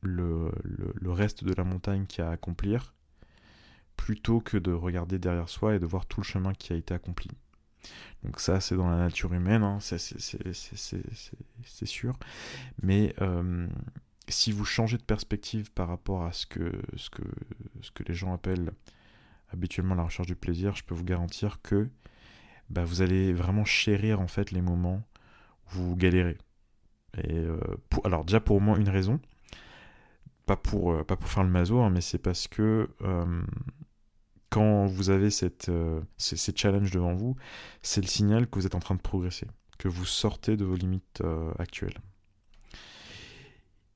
le, 0.00 0.52
le, 0.62 1.10
reste 1.10 1.44
de 1.44 1.52
la 1.52 1.64
montagne 1.64 2.06
qui 2.06 2.22
a 2.22 2.30
à 2.30 2.32
accomplir, 2.32 2.94
plutôt 3.96 4.40
que 4.40 4.56
de 4.56 4.72
regarder 4.72 5.18
derrière 5.18 5.48
soi 5.48 5.74
et 5.74 5.78
de 5.78 5.86
voir 5.86 6.06
tout 6.06 6.20
le 6.20 6.24
chemin 6.24 6.54
qui 6.54 6.72
a 6.72 6.76
été 6.76 6.94
accompli. 6.94 7.30
Donc 8.24 8.40
ça, 8.40 8.60
c'est 8.60 8.76
dans 8.76 8.90
la 8.90 8.96
nature 8.96 9.32
humaine, 9.32 9.62
hein, 9.62 9.78
c'est 9.80 9.98
sûr. 11.86 12.14
Mais 12.82 13.14
euh, 13.20 13.66
si 14.28 14.52
vous 14.52 14.64
changez 14.64 14.98
de 14.98 15.02
perspective 15.02 15.70
par 15.72 15.88
rapport 15.88 16.24
à 16.24 16.32
ce 16.32 16.46
que, 16.46 16.72
ce, 16.96 17.10
que, 17.10 17.22
ce 17.80 17.90
que 17.90 18.02
les 18.04 18.14
gens 18.14 18.32
appellent 18.32 18.72
habituellement 19.50 19.94
la 19.94 20.02
recherche 20.02 20.26
du 20.26 20.36
plaisir, 20.36 20.74
je 20.74 20.84
peux 20.84 20.94
vous 20.94 21.04
garantir 21.04 21.62
que 21.62 21.88
bah, 22.70 22.84
vous 22.84 23.02
allez 23.02 23.32
vraiment 23.32 23.64
chérir 23.64 24.20
en 24.20 24.28
fait 24.28 24.50
les 24.50 24.60
moments 24.60 25.02
où 25.74 25.78
vous 25.78 25.96
galérez. 25.96 26.36
Et 27.16 27.34
euh, 27.34 27.58
alors 28.04 28.24
déjà 28.24 28.40
pour 28.40 28.56
au 28.56 28.60
moins 28.60 28.76
une 28.78 28.88
raison, 28.88 29.20
pas 30.44 30.56
pour, 30.56 30.92
euh, 30.92 31.04
pas 31.04 31.16
pour 31.16 31.28
faire 31.28 31.44
le 31.44 31.50
maso, 31.50 31.80
hein, 31.80 31.90
mais 31.90 32.00
c'est 32.00 32.18
parce 32.18 32.48
que 32.48 32.88
quand 34.50 34.86
vous 34.86 35.10
avez 35.10 35.30
cette, 35.30 35.70
ces, 36.16 36.52
challenges 36.56 36.90
devant 36.90 37.14
vous, 37.14 37.36
c'est 37.82 38.00
le 38.00 38.06
signal 38.06 38.46
que 38.46 38.58
vous 38.58 38.66
êtes 38.66 38.74
en 38.74 38.80
train 38.80 38.94
de 38.94 39.00
progresser, 39.00 39.46
que 39.78 39.88
vous 39.88 40.06
sortez 40.06 40.56
de 40.56 40.64
vos 40.64 40.76
limites 40.76 41.22
actuelles. 41.58 41.98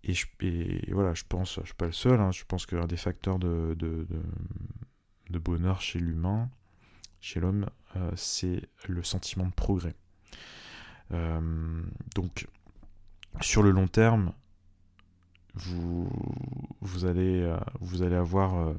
Et, 0.04 0.14
je, 0.14 0.26
voilà, 0.92 1.14
je 1.14 1.22
pense, 1.28 1.60
je 1.60 1.66
suis 1.66 1.74
pas 1.74 1.86
le 1.86 1.92
seul, 1.92 2.20
hein, 2.20 2.32
je 2.32 2.44
pense 2.44 2.66
qu'un 2.66 2.86
des 2.86 2.96
facteurs 2.96 3.38
de, 3.38 3.76
bonheur 5.30 5.80
chez 5.80 5.98
l'humain, 5.98 6.50
chez 7.20 7.40
l'homme, 7.40 7.66
euh, 7.96 8.10
c'est 8.16 8.62
le 8.88 9.02
sentiment 9.02 9.46
de 9.46 9.52
progrès. 9.52 9.94
Euh, 11.12 11.82
donc, 12.16 12.48
sur 13.40 13.62
le 13.62 13.70
long 13.70 13.86
terme, 13.86 14.32
euh, 15.68 16.04
vous 16.80 17.04
allez 17.06 18.16
avoir 18.16 18.74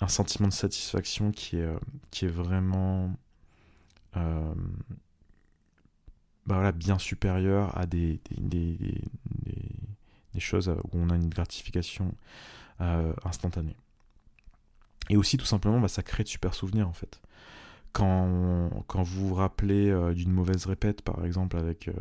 un 0.00 0.08
sentiment 0.08 0.48
de 0.48 0.52
satisfaction 0.52 1.30
qui 1.30 1.56
est, 1.56 1.68
qui 2.10 2.24
est 2.24 2.28
vraiment 2.28 3.14
bah 4.14 4.54
voilà, 6.46 6.72
bien 6.72 6.98
supérieur 6.98 7.76
à 7.76 7.86
des, 7.86 8.20
des, 8.30 8.76
des, 8.76 9.00
des, 10.34 10.40
choses 10.40 10.68
où 10.68 10.98
on 10.98 11.10
a 11.10 11.16
une 11.16 11.28
gratification 11.28 12.14
instantanée. 12.78 13.76
Et 15.10 15.16
aussi, 15.16 15.36
tout 15.36 15.46
simplement, 15.46 15.80
bah, 15.80 15.88
ça 15.88 16.02
crée 16.02 16.22
de 16.22 16.28
super 16.28 16.54
souvenirs 16.54 16.88
en 16.88 16.92
fait 16.92 17.20
quand, 17.94 18.70
quand 18.88 19.02
vous 19.02 19.28
vous 19.28 19.34
rappelez 19.34 19.88
euh, 19.88 20.12
d'une 20.12 20.32
mauvaise 20.32 20.66
répète, 20.66 21.00
par 21.00 21.24
exemple, 21.24 21.56
avec, 21.56 21.88
euh, 21.88 21.92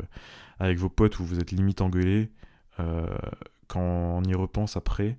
avec 0.59 0.77
vos 0.77 0.89
potes 0.89 1.19
où 1.19 1.23
vous 1.23 1.39
êtes 1.39 1.51
limite 1.51 1.81
engueulé, 1.81 2.31
euh, 2.79 3.07
quand 3.67 3.79
on 3.79 4.23
y 4.23 4.33
repense 4.33 4.75
après, 4.75 5.17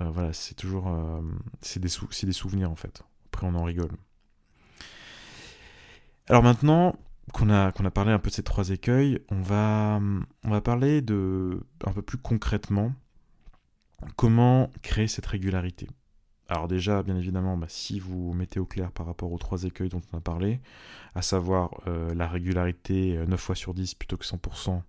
voilà, 0.00 0.32
c'est 0.32 0.54
toujours. 0.54 0.94
c'est 1.60 1.80
des, 1.80 2.32
souvenirs 2.32 2.70
en 2.70 2.76
fait. 2.76 3.02
Après, 3.26 3.46
on 3.46 3.54
en 3.54 3.64
rigole. 3.64 3.92
Alors 6.28 6.42
maintenant 6.42 6.94
qu'on 7.32 7.50
a, 7.50 7.72
parlé 7.90 8.12
un 8.12 8.18
peu 8.18 8.30
de 8.30 8.34
ces 8.34 8.42
trois 8.42 8.70
écueils, 8.70 9.20
on 9.30 9.40
va, 9.40 10.00
on 10.44 10.50
va 10.50 10.60
parler 10.60 11.02
de, 11.02 11.60
un 11.84 11.92
peu 11.92 12.02
plus 12.02 12.18
concrètement 12.18 12.92
comment 14.16 14.70
créer 14.82 15.08
cette 15.08 15.26
régularité. 15.26 15.88
Alors 16.48 16.68
déjà, 16.68 17.02
bien 17.02 17.16
évidemment, 17.16 17.56
bah, 17.56 17.66
si 17.68 18.00
vous 18.00 18.32
mettez 18.32 18.58
au 18.58 18.64
clair 18.64 18.90
par 18.90 19.06
rapport 19.06 19.30
aux 19.32 19.38
trois 19.38 19.64
écueils 19.64 19.90
dont 19.90 20.00
on 20.12 20.18
a 20.18 20.20
parlé, 20.20 20.60
à 21.14 21.20
savoir 21.20 21.70
euh, 21.86 22.14
la 22.14 22.26
régularité 22.26 23.18
9 23.18 23.32
euh, 23.32 23.36
fois 23.36 23.54
sur 23.54 23.74
10 23.74 23.94
plutôt 23.94 24.16
que 24.16 24.24
100%, 24.24 24.80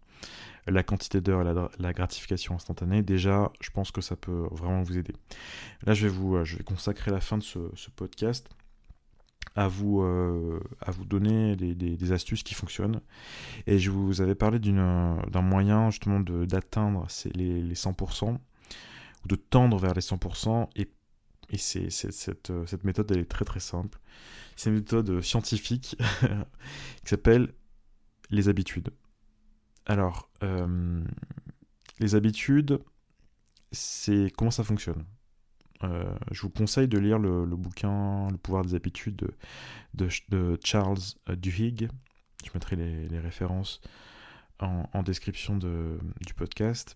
la 0.69 0.83
quantité 0.83 1.21
d'heures 1.21 1.41
et 1.47 1.69
la, 1.79 1.93
gratification 1.93 2.55
instantanée, 2.55 3.01
déjà, 3.01 3.51
je 3.61 3.69
pense 3.69 3.91
que 3.91 4.01
ça 4.01 4.15
peut 4.15 4.47
vraiment 4.51 4.81
vous 4.81 4.97
aider. 4.97 5.13
Là, 5.85 5.93
je 5.93 6.07
vais, 6.07 6.13
vous, 6.13 6.43
je 6.43 6.57
vais 6.57 6.63
consacrer 6.63 7.11
la 7.11 7.21
fin 7.21 7.37
de 7.37 7.43
ce, 7.43 7.59
podcast 7.95 8.49
à 9.55 9.67
vous, 9.67 10.01
à 10.01 10.91
vous 10.91 11.05
donner 11.05 11.55
des, 11.55 12.11
astuces 12.11 12.43
qui 12.43 12.53
fonctionnent. 12.53 13.01
Et 13.67 13.79
je 13.79 13.89
vous 13.91 14.21
avais 14.21 14.35
parlé 14.35 14.59
d'un 14.59 15.41
moyen 15.41 15.89
justement 15.89 16.19
d'atteindre 16.19 17.07
les, 17.33 17.61
les 17.61 17.75
100%, 17.75 18.37
ou 19.23 19.27
de 19.27 19.35
tendre 19.35 19.77
vers 19.77 19.93
les 19.93 20.01
100%, 20.01 20.67
et 20.75 20.89
et 21.51 21.57
c'est, 21.57 21.89
cette, 21.89 22.51
euh, 22.51 22.65
cette, 22.65 22.83
méthode, 22.83 23.11
elle 23.11 23.19
est 23.19 23.29
très 23.29 23.45
très 23.45 23.59
simple. 23.59 23.99
C'est 24.55 24.69
une 24.69 24.75
méthode 24.75 25.21
scientifique 25.21 25.95
qui 27.03 27.09
s'appelle 27.09 27.53
les 28.29 28.49
habitudes. 28.49 28.89
Alors, 29.89 30.29
euh, 30.43 31.03
les 31.99 32.13
habitudes, 32.13 32.79
c'est 33.71 34.31
comment 34.37 34.51
ça 34.51 34.63
fonctionne. 34.63 35.03
Euh, 35.83 36.15
je 36.31 36.43
vous 36.43 36.51
conseille 36.51 36.87
de 36.87 36.99
lire 36.99 37.17
le, 37.17 37.43
bouquin 37.55 38.29
Le 38.29 38.37
pouvoir 38.37 38.63
des 38.63 38.75
habitudes 38.75 39.31
de, 39.95 40.59
Charles 40.63 40.99
Duhigg. 41.27 41.89
Je 42.45 42.51
mettrai 42.53 42.75
les, 42.75 43.19
références 43.19 43.81
en, 44.59 45.01
description 45.01 45.57
de, 45.57 45.97
du 46.21 46.35
podcast. 46.35 46.95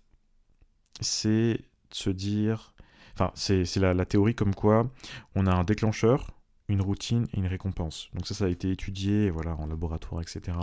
C'est 1.01 1.61
se 1.91 2.11
dire 2.11 2.75
Enfin, 3.15 3.31
c'est 3.33 3.75
la, 3.77 4.05
théorie 4.05 4.35
comme 4.35 4.53
quoi 4.53 4.87
on 5.33 5.47
a 5.47 5.51
un 5.51 5.63
déclencheur, 5.63 6.29
une 6.67 6.81
routine 6.81 7.25
et 7.33 7.39
une 7.39 7.47
récompense. 7.47 8.09
Donc 8.13 8.27
ça, 8.27 8.35
ça 8.35 8.45
a 8.45 8.49
été 8.49 8.69
étudié 8.69 9.31
voilà, 9.31 9.55
en 9.55 9.65
laboratoire, 9.65 10.21
etc. 10.21 10.57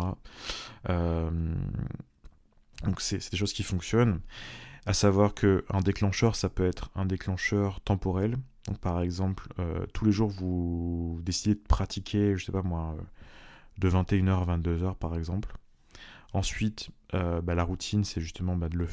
Euh, 0.89 1.55
donc 2.85 3.01
c'est 3.01 3.31
des 3.31 3.37
choses 3.37 3.53
qui 3.53 3.63
fonctionnent. 3.63 4.21
À 4.87 4.93
savoir 4.95 5.35
qu'un 5.35 5.81
déclencheur, 5.85 6.37
ça 6.37 6.49
peut 6.49 6.67
être 6.67 6.91
un 6.95 7.05
déclencheur 7.05 7.81
temporel. 7.81 8.37
Donc 8.67 8.79
par 8.79 9.01
exemple, 9.03 9.49
euh, 9.59 9.87
tous 9.93 10.05
les 10.05 10.13
jours, 10.13 10.31
vous 10.31 11.21
décidez 11.23 11.55
de 11.55 11.61
pratiquer, 11.61 12.37
je 12.37 12.45
sais 12.45 12.53
pas 12.53 12.63
moi, 12.63 12.97
euh, 12.99 13.03
de 13.79 13.89
21h 13.91 14.43
à 14.43 14.57
22h 14.57 14.97
par 14.97 15.17
exemple. 15.17 15.57
Ensuite, 16.33 16.91
euh, 17.13 17.41
bah, 17.41 17.57
la 17.57 17.65
routine, 17.65 18.05
c'est 18.05 18.21
justement 18.21 18.57
bah, 18.57 18.69
de, 18.69 18.87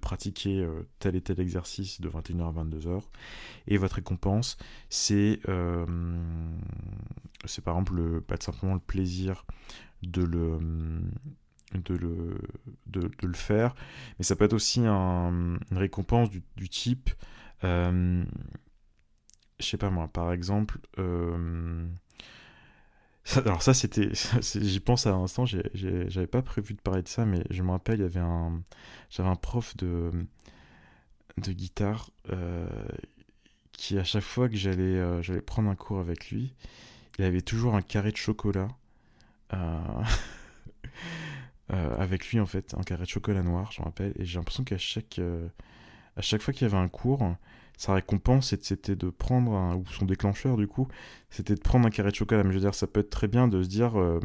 pratiquer 0.00 0.66
tel 1.00 1.16
et 1.16 1.20
tel 1.20 1.40
exercice 1.40 2.00
de 2.00 2.08
21h 2.08 2.48
à 2.48 2.64
22h. 2.64 3.02
Et 3.66 3.76
votre 3.78 3.96
récompense, 3.96 4.56
c'est 4.88 5.40
par 5.44 5.88
exemple 7.74 7.94
le, 7.94 8.24
bah, 8.26 8.36
simplement 8.38 8.74
le 8.74 8.80
plaisir 8.80 9.44
de 10.02 10.22
le, 10.22 10.58
de 11.74 11.94
le, 11.94 12.38
de, 12.86 13.10
le 13.22 13.34
faire. 13.34 13.74
Mais 14.18 14.24
ça 14.24 14.36
peut 14.36 14.44
être 14.44 14.52
aussi 14.52 14.80
une 14.80 15.58
récompense 15.70 16.30
du, 16.30 16.68
type, 16.68 17.10
je 17.62 18.24
sais 19.60 19.76
pas 19.76 19.90
moi, 19.90 20.08
par 20.08 20.32
exemple 20.32 20.78
alors 23.36 23.62
ça, 23.62 23.72
c'était, 23.74 24.10
j'y 24.60 24.80
pense 24.80 25.06
à 25.06 25.12
l'instant, 25.12 25.44
j'avais 25.46 26.26
pas 26.26 26.42
prévu 26.42 26.74
de 26.74 26.80
parler 26.80 27.02
de 27.02 27.08
ça, 27.08 27.24
mais 27.24 27.44
je 27.50 27.62
me 27.62 27.70
rappelle, 27.70 28.00
il 28.00 28.02
y 28.02 28.04
avait 28.04 28.20
un, 28.20 28.62
j'avais 29.10 29.28
un 29.28 29.36
prof 29.36 29.76
de, 29.76 30.10
de 31.38 31.52
guitare 31.52 32.10
euh, 32.30 32.66
qui, 33.72 33.98
à 33.98 34.04
chaque 34.04 34.24
fois 34.24 34.48
que 34.48 34.56
j'allais, 34.56 34.96
euh, 34.98 35.22
j'allais 35.22 35.40
prendre 35.40 35.70
un 35.70 35.76
cours 35.76 36.00
avec 36.00 36.30
lui, 36.30 36.52
il 37.18 37.24
avait 37.24 37.42
toujours 37.42 37.76
un 37.76 37.82
carré 37.82 38.10
de 38.10 38.16
chocolat 38.16 38.68
euh, 41.72 41.96
avec 41.98 42.28
lui 42.28 42.40
en 42.40 42.46
fait, 42.46 42.74
un 42.78 42.82
carré 42.82 43.04
de 43.04 43.08
chocolat 43.08 43.42
noir, 43.42 43.72
je 43.72 43.80
me 43.80 43.86
rappelle, 43.86 44.12
et 44.18 44.24
j'ai 44.24 44.38
l'impression 44.38 44.64
qu'à 44.64 44.78
chaque, 44.78 45.20
à 46.16 46.22
chaque 46.22 46.42
fois 46.42 46.52
qu'il 46.52 46.68
y 46.68 46.70
avait 46.70 46.82
un 46.82 46.88
cours, 46.88 47.22
sa 47.76 47.94
récompense 47.94 48.54
c'était 48.60 48.96
de 48.96 49.10
prendre, 49.10 49.76
ou 49.76 49.84
son 49.86 50.04
déclencheur 50.04 50.56
du 50.56 50.66
coup, 50.66 50.88
c'était 51.30 51.54
de 51.54 51.60
prendre 51.60 51.86
un 51.86 51.90
carré 51.90 52.10
de 52.10 52.16
chocolat. 52.16 52.44
Mais 52.44 52.50
je 52.50 52.54
veux 52.56 52.64
dire, 52.64 52.74
ça 52.74 52.86
peut 52.86 53.00
être 53.00 53.10
très 53.10 53.28
bien 53.28 53.48
de 53.48 53.62
se 53.62 53.68
dire, 53.68 53.98
euh, 53.98 54.20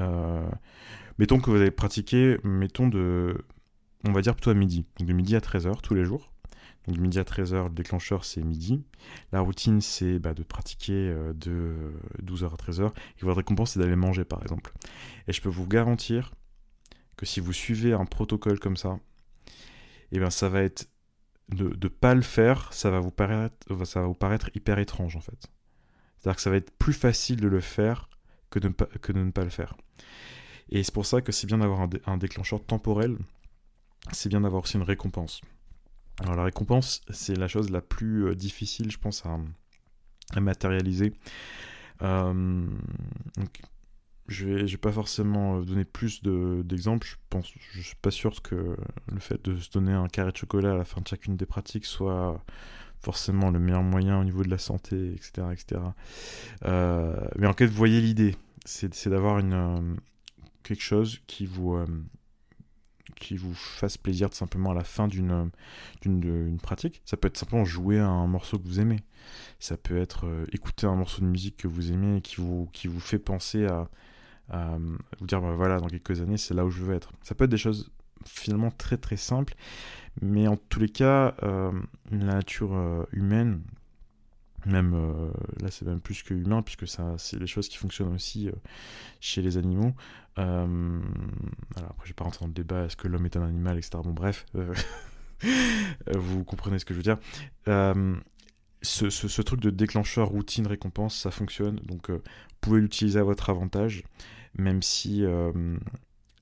euh, 0.00 0.48
mettons 1.18 1.38
que 1.40 1.50
vous 1.50 1.56
avez 1.56 1.70
pratiqué, 1.70 2.38
mettons 2.44 2.88
de, 2.88 3.44
on 4.06 4.12
va 4.12 4.20
dire 4.20 4.34
plutôt 4.34 4.50
à 4.50 4.54
midi, 4.54 4.84
de 5.00 5.12
midi 5.12 5.36
à 5.36 5.40
13h 5.40 5.80
tous 5.80 5.94
les 5.94 6.04
jours. 6.04 6.32
Donc 6.86 6.96
de 6.96 7.00
midi 7.00 7.18
à 7.18 7.24
13h, 7.24 7.64
le 7.64 7.70
déclencheur 7.70 8.24
c'est 8.24 8.42
midi. 8.42 8.84
La 9.32 9.40
routine 9.40 9.80
c'est 9.80 10.18
bah, 10.18 10.34
de 10.34 10.42
pratiquer 10.42 10.92
euh, 10.92 11.32
de 11.32 11.92
12h 12.22 12.52
à 12.52 12.56
13h. 12.56 12.88
Et 12.88 13.24
votre 13.24 13.38
récompense 13.38 13.72
c'est 13.72 13.80
d'aller 13.80 13.96
manger 13.96 14.24
par 14.24 14.42
exemple. 14.42 14.72
Et 15.28 15.32
je 15.32 15.40
peux 15.40 15.48
vous 15.48 15.66
garantir 15.66 16.32
que 17.16 17.26
si 17.26 17.40
vous 17.40 17.52
suivez 17.52 17.92
un 17.92 18.04
protocole 18.04 18.58
comme 18.58 18.76
ça, 18.76 18.98
et 20.12 20.16
eh 20.16 20.18
bien 20.18 20.30
ça 20.30 20.48
va 20.48 20.62
être 20.62 20.88
de 21.48 21.68
ne 21.68 21.88
pas 21.88 22.14
le 22.14 22.22
faire, 22.22 22.72
ça 22.72 22.90
va, 22.90 23.00
vous 23.00 23.10
paraître, 23.10 24.50
hyper 24.54 24.78
étrange 24.78 25.16
en 25.16 25.20
fait. 25.20 25.46
C'est-à-dire 26.18 26.36
que 26.36 26.42
ça 26.42 26.50
va 26.50 26.56
être 26.56 26.72
plus 26.76 26.92
facile 26.92 27.40
de 27.40 27.48
le 27.48 27.60
faire 27.60 28.08
que 28.50 28.58
de 28.58 28.68
ne 28.68 29.30
pas 29.30 29.44
le 29.44 29.50
faire. 29.50 29.76
Et 30.68 30.82
c'est 30.82 30.92
pour 30.92 31.06
ça 31.06 31.20
que 31.20 31.32
c'est 31.32 31.46
bien 31.46 31.58
d'avoir 31.58 31.88
un, 32.06 32.16
déclencheur 32.16 32.64
temporel, 32.64 33.16
c'est 34.12 34.28
bien 34.28 34.40
d'avoir 34.40 34.62
aussi 34.64 34.76
une 34.76 34.82
récompense. 34.82 35.40
Alors 36.22 36.34
la 36.34 36.44
récompense, 36.44 37.02
c'est 37.10 37.36
la 37.36 37.48
chose 37.48 37.70
la 37.70 37.82
plus 37.82 38.26
euh, 38.26 38.34
difficile, 38.34 38.90
je 38.90 38.98
pense, 38.98 39.24
à, 39.26 39.38
matérialiser. 40.40 41.12
Euh, 42.02 42.66
je 44.28 44.46
vais, 44.46 44.64
vais 44.64 44.76
pas 44.76 44.92
forcément 44.92 45.58
euh, 45.58 45.62
donner 45.62 45.84
plus 45.84 46.22
d'exemples. 46.22 47.06
je 47.06 47.16
pense, 47.28 47.52
je 47.72 47.80
suis 47.80 47.96
pas 47.96 48.10
sûr 48.10 48.42
que 48.42 48.76
le 49.12 49.20
fait 49.20 49.44
de 49.44 49.58
se 49.58 49.70
donner 49.70 49.92
un 49.92 50.08
carré 50.08 50.32
de 50.32 50.36
chocolat 50.36 50.72
à 50.72 50.76
la 50.76 50.84
fin 50.84 51.00
de 51.00 51.06
chacune 51.06 51.36
des 51.36 51.46
pratiques 51.46 51.84
soit 51.84 52.42
forcément 52.98 53.50
le 53.50 53.58
meilleur 53.58 53.82
moyen 53.82 54.18
au 54.18 54.24
niveau 54.24 54.42
de 54.42 54.50
la 54.50 54.58
santé, 54.58 55.12
etc., 55.12 55.48
etc. 55.52 55.80
Mais 56.64 57.46
en 57.46 57.52
fait, 57.52 57.66
vous 57.66 57.76
voyez 57.76 58.00
l'idée, 58.00 58.34
c'est 58.64 59.08
d'avoir 59.08 59.40
quelque 60.62 60.82
chose 60.82 61.20
qui 61.26 61.46
vous 61.46 61.78
qui 63.16 63.36
vous 63.36 63.54
fasse 63.54 63.96
plaisir 63.96 64.30
tout 64.30 64.36
simplement 64.36 64.70
à 64.70 64.74
la 64.74 64.84
fin 64.84 65.08
d'une 65.08 65.50
pratique. 66.62 67.02
Ça 67.04 67.16
peut 67.16 67.28
être 67.28 67.36
simplement 67.36 67.64
jouer 67.64 67.98
à 67.98 68.06
un 68.06 68.26
morceau 68.26 68.58
que 68.58 68.66
vous 68.66 68.80
aimez. 68.80 69.00
Ça 69.58 69.76
peut 69.76 69.98
être 69.98 70.26
écouter 70.52 70.86
un 70.86 70.94
morceau 70.94 71.20
de 71.20 71.26
musique 71.26 71.56
que 71.56 71.68
vous 71.68 71.92
aimez 71.92 72.18
et 72.18 72.20
qui 72.20 72.36
vous, 72.36 72.68
qui 72.72 72.86
vous 72.86 73.00
fait 73.00 73.18
penser 73.18 73.66
à, 73.66 73.88
euh, 74.54 74.78
vous 75.18 75.26
dire 75.26 75.40
bah, 75.40 75.52
voilà 75.56 75.80
dans 75.80 75.88
quelques 75.88 76.20
années 76.20 76.36
c'est 76.36 76.54
là 76.54 76.64
où 76.64 76.70
je 76.70 76.82
veux 76.82 76.94
être. 76.94 77.12
Ça 77.22 77.34
peut 77.34 77.44
être 77.44 77.50
des 77.50 77.58
choses 77.58 77.90
finalement 78.24 78.70
très 78.70 78.96
très 78.96 79.16
simples, 79.16 79.54
mais 80.20 80.46
en 80.48 80.56
tous 80.56 80.80
les 80.80 80.88
cas 80.88 81.34
euh, 81.42 81.72
la 82.10 82.34
nature 82.34 82.74
euh, 82.74 83.04
humaine, 83.12 83.62
même 84.64 84.94
là 85.60 85.70
c'est 85.70 85.84
même 85.84 86.00
plus 86.00 86.22
que 86.22 86.34
humain 86.34 86.62
puisque 86.62 86.88
ça 86.88 87.14
c'est 87.18 87.38
des 87.38 87.46
choses 87.46 87.68
qui 87.68 87.76
fonctionnent 87.76 88.14
aussi 88.14 88.50
chez 89.20 89.42
les 89.42 89.58
animaux. 89.58 89.94
Alors 90.36 91.90
après 91.90 92.04
je 92.04 92.08
vais 92.08 92.14
pas 92.14 92.24
rentrer 92.24 92.40
dans 92.44 92.48
le 92.48 92.52
débat 92.52 92.84
est-ce 92.84 92.96
que 92.96 93.08
l'homme 93.08 93.24
est 93.24 93.36
un 93.36 93.42
animal 93.42 93.78
etc. 93.78 93.98
Bon 94.04 94.12
bref. 94.12 94.46
vous 96.14 96.44
comprenez 96.44 96.78
ce 96.78 96.84
que 96.84 96.94
je 96.94 96.98
veux 96.98 97.02
dire. 97.02 97.18
Ce, 98.82 99.42
truc 99.42 99.60
de 99.60 99.70
déclencheur, 99.70 100.28
routine, 100.28 100.66
récompense, 100.66 101.18
ça 101.18 101.30
fonctionne. 101.30 101.76
Donc, 101.76 102.10
vous 102.10 102.20
pouvez 102.60 102.80
l'utiliser 102.80 103.18
à 103.18 103.24
votre 103.24 103.50
avantage 103.50 104.04
même 104.58 104.82
si, 104.82 105.24
euh, 105.24 105.52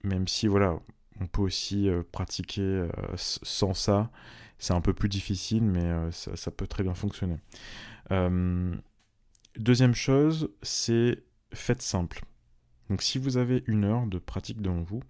même 0.03 0.29
si 0.29 0.47
voilà, 0.47 0.79
on 1.21 1.27
peut 1.27 1.43
aussi 1.43 1.89
euh, 1.89 2.03
pratiquer 2.13 2.63
euh, 2.63 2.89
sans 3.17 3.75
ça. 3.75 4.11
C'est 4.59 4.73
un 4.73 4.81
peu 4.81 4.95
plus 4.95 5.09
difficile, 5.09 5.63
mais 5.63 5.93
ça, 6.11 6.51
peut 6.51 6.67
très 6.67 6.85
bien 6.85 6.95
fonctionner. 6.95 7.37
deuxième 9.59 9.95
chose, 9.95 10.51
c'est 10.63 11.23
faites 11.53 11.83
simple. 11.83 12.23
Donc 12.95 13.03
si 13.03 13.19
vous 13.19 13.39
avez 13.39 13.65
une 13.67 13.83
heure 13.83 14.07
de 14.07 14.21
pratique 14.21 14.63
devant 14.63 14.85
vous, 14.85 15.03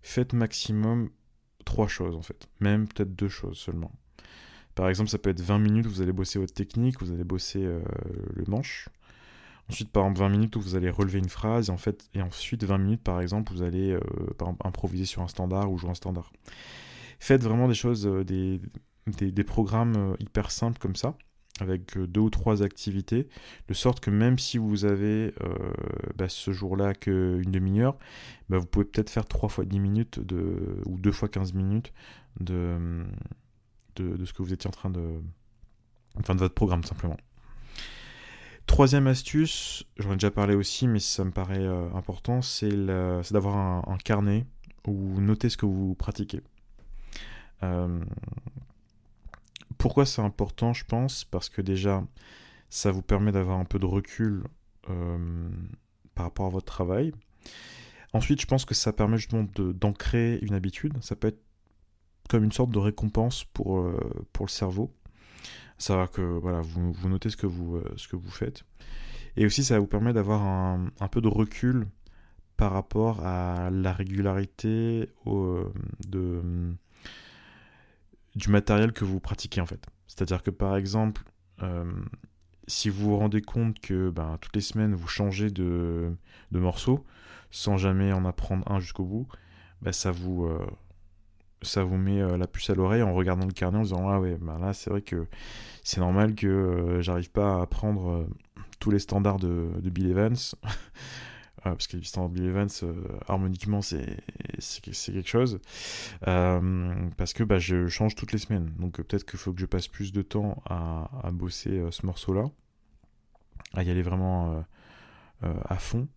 faites 0.00 0.32
maximum 0.32 1.10
trois 1.64 1.88
choses 1.88 2.14
en 2.14 2.22
fait, 2.22 2.46
même 2.60 2.86
peut-être 2.86 3.16
deux 3.16 3.28
choses 3.28 3.58
seulement. 3.58 3.90
Par 4.76 4.88
exemple, 4.88 5.10
ça 5.10 5.18
peut 5.18 5.30
être 5.30 5.40
20 5.40 5.58
minutes, 5.58 5.86
vous 5.86 6.02
allez 6.02 6.12
bosser 6.12 6.38
votre 6.38 6.54
technique, 6.54 7.00
vous 7.00 7.10
allez 7.10 7.24
bosser 7.24 7.64
le 7.64 8.44
manche. 8.46 8.88
Ensuite, 9.68 9.90
par 9.90 10.04
exemple, 10.04 10.20
20 10.20 10.28
minutes 10.28 10.54
où 10.54 10.60
vous 10.60 10.76
allez 10.76 10.88
relever 10.88 11.18
une 11.18 11.28
phrase, 11.28 11.68
et, 12.14 12.22
ensuite 12.22 12.62
20 12.62 12.78
minutes, 12.78 13.02
par 13.02 13.20
exemple, 13.20 13.52
vous 13.52 13.62
allez 13.62 13.90
euh, 13.90 14.00
improviser 14.62 15.04
sur 15.04 15.20
un 15.20 15.26
standard 15.26 15.72
ou 15.72 15.78
jouer 15.78 15.90
un 15.90 15.94
standard. 15.94 16.32
Faites 17.18 17.42
vraiment 17.42 17.66
des 17.66 17.74
choses, 17.74 18.06
euh, 18.06 18.22
des, 18.22 19.44
programmes 19.44 19.96
euh, 19.96 20.16
hyper 20.20 20.52
simples 20.52 20.78
comme 20.78 20.94
ça, 20.94 21.18
avec 21.60 21.96
deux 21.96 22.20
ou 22.20 22.30
trois 22.30 22.62
activités, 22.62 23.28
de 23.68 23.74
sorte 23.74 24.00
que 24.00 24.10
même 24.10 24.38
si 24.38 24.58
vous 24.58 24.84
avez 24.84 25.32
bah, 26.16 26.28
ce 26.28 26.52
jour-là 26.52 26.94
qu'une 26.94 27.50
demi-heure, 27.50 27.96
bah, 28.48 28.58
vous 28.58 28.66
pouvez 28.66 28.84
peut-être 28.84 29.10
faire 29.10 29.26
3 29.26 29.48
fois 29.48 29.64
10 29.64 29.78
minutes 29.78 30.20
de, 30.20 30.82
ou 30.86 30.98
2 30.98 31.12
fois 31.12 31.28
15 31.28 31.54
minutes 31.54 31.92
de, 32.40 33.04
de, 33.96 34.24
ce 34.24 34.32
que 34.32 34.42
vous 34.42 34.52
étiez 34.52 34.68
en 34.68 34.72
train 34.72 34.90
de... 34.90 35.20
Enfin, 36.18 36.34
de 36.34 36.40
votre 36.40 36.54
programme, 36.54 36.84
simplement. 36.84 37.16
Troisième 38.66 39.06
astuce, 39.06 39.84
j'en 39.98 40.12
ai 40.12 40.16
déjà 40.16 40.30
parlé 40.30 40.54
aussi, 40.54 40.86
mais 40.88 41.00
ça 41.00 41.24
me 41.24 41.30
paraît 41.30 41.58
euh, 41.58 41.92
important, 41.94 42.40
c'est 42.40 42.74
d'avoir 43.30 43.56
un, 43.56 43.96
carnet 43.98 44.46
ou 44.86 45.20
notez 45.20 45.48
ce 45.48 45.56
que 45.56 45.66
vous 45.66 45.94
pratiquez. 45.94 46.42
Pourquoi 49.78 50.06
c'est 50.06 50.22
important, 50.22 50.72
je 50.72 50.84
pense 50.84 51.24
Parce 51.24 51.48
que 51.48 51.62
déjà, 51.62 52.04
ça 52.70 52.90
vous 52.90 53.02
permet 53.02 53.32
d'avoir 53.32 53.58
un 53.58 53.64
peu 53.64 53.78
de 53.78 53.86
recul 53.86 54.44
par 56.14 56.26
rapport 56.26 56.46
à 56.46 56.50
votre 56.50 56.66
travail. 56.66 57.12
Ensuite, 58.12 58.40
je 58.40 58.46
pense 58.46 58.64
que 58.64 58.74
ça 58.74 58.92
permet 58.92 59.18
justement 59.18 59.44
d'ancrer 59.56 60.38
une 60.42 60.54
habitude. 60.54 60.94
Ça 61.02 61.16
peut 61.16 61.28
être 61.28 61.40
comme 62.28 62.44
une 62.44 62.52
sorte 62.52 62.70
de 62.70 62.78
récompense 62.78 63.44
pour, 63.44 63.80
euh, 63.80 63.98
le 64.40 64.46
cerveau. 64.48 64.94
Ça 65.78 66.08
que 66.12 66.22
voilà, 66.22 66.60
vous, 66.60 67.08
notez 67.08 67.28
ce 67.28 67.36
que 67.36 67.46
vous, 67.46 67.76
euh, 67.76 67.92
ce 67.96 68.06
que 68.06 68.16
vous 68.16 68.30
faites. 68.30 68.64
Et 69.36 69.44
aussi, 69.46 69.64
ça 69.64 69.78
vous 69.80 69.88
permet 69.88 70.12
d'avoir 70.12 70.42
un, 70.42 71.08
peu 71.10 71.20
de 71.20 71.28
recul 71.28 71.88
par 72.56 72.72
rapport 72.72 73.26
à 73.26 73.68
la 73.70 73.92
régularité 73.92 75.08
de, 76.06 76.40
du 78.34 78.48
matériel 78.50 78.92
que 78.92 79.04
vous 79.04 79.20
pratiquez 79.20 79.60
en 79.60 79.66
fait. 79.66 79.86
C'est-à-dire 80.06 80.42
que 80.42 80.50
par 80.50 80.76
exemple, 80.76 81.22
euh, 81.62 81.84
si 82.66 82.88
vous 82.88 83.10
vous 83.10 83.16
rendez 83.16 83.42
compte 83.42 83.78
que 83.80 84.10
ben, 84.10 84.38
toutes 84.40 84.54
les 84.56 84.62
semaines 84.62 84.94
vous 84.94 85.08
changez 85.08 85.50
de, 85.50 86.12
de 86.50 86.58
morceau 86.58 87.04
sans 87.50 87.76
jamais 87.76 88.12
en 88.12 88.24
apprendre 88.24 88.70
un 88.70 88.80
jusqu'au 88.80 89.04
bout, 89.04 89.28
ben, 89.82 89.92
ça 89.92 90.10
vous, 90.10 90.48
ça 91.64 91.82
vous 91.82 91.96
met 91.96 92.20
euh, 92.20 92.36
la 92.36 92.46
puce 92.46 92.70
à 92.70 92.74
l'oreille 92.74 93.02
en 93.02 93.14
regardant 93.14 93.46
le 93.46 93.52
carnet 93.52 93.78
en 93.78 93.82
disant 93.82 94.08
ah 94.08 94.20
ouais 94.20 94.36
bah 94.40 94.58
là 94.60 94.72
c'est 94.72 94.90
vrai 94.90 95.02
que 95.02 95.26
c'est 95.82 96.00
normal 96.00 96.34
que 96.34 96.46
euh, 96.46 97.02
j'arrive 97.02 97.30
pas 97.30 97.56
à 97.56 97.62
apprendre 97.62 98.10
euh, 98.10 98.26
tous 98.78 98.90
les 98.90 98.98
standards 98.98 99.38
de, 99.38 99.68
Bill 99.82 100.10
Evans 100.10 100.36
parce 101.64 101.86
que 101.86 101.96
de 101.96 102.28
Bill 102.28 102.44
Evans 102.44 102.68
harmoniquement 103.26 103.82
c'est 103.82 104.16
quelque 104.82 105.28
chose 105.28 105.60
parce 106.14 107.32
que 107.32 107.42
bah, 107.42 107.58
je 107.58 107.88
change 107.88 108.14
toutes 108.14 108.32
les 108.32 108.38
semaines 108.38 108.72
donc 108.78 108.96
peut-être 108.96 109.24
qu'il 109.24 109.38
faut 109.38 109.52
que 109.52 109.60
je 109.60 109.66
passe 109.66 109.88
plus 109.88 110.12
de 110.12 110.22
temps 110.22 110.62
à, 110.66 111.30
bosser 111.32 111.82
ce 111.90 112.06
morceau 112.06 112.34
là 112.34 112.44
à 113.74 113.82
y 113.82 113.90
aller 113.90 114.02
vraiment 114.02 114.64
à 115.42 115.76
fond 115.76 116.08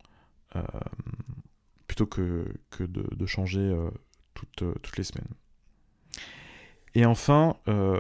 plutôt 1.88 2.06
que, 2.06 2.46
que 2.70 2.84
de, 2.84 3.26
changer 3.26 3.60
euh, 3.60 3.90
toutes, 4.34 4.98
les 4.98 5.04
semaines. 5.04 5.28
Et 6.94 7.06
enfin, 7.06 7.58
euh, 7.68 8.00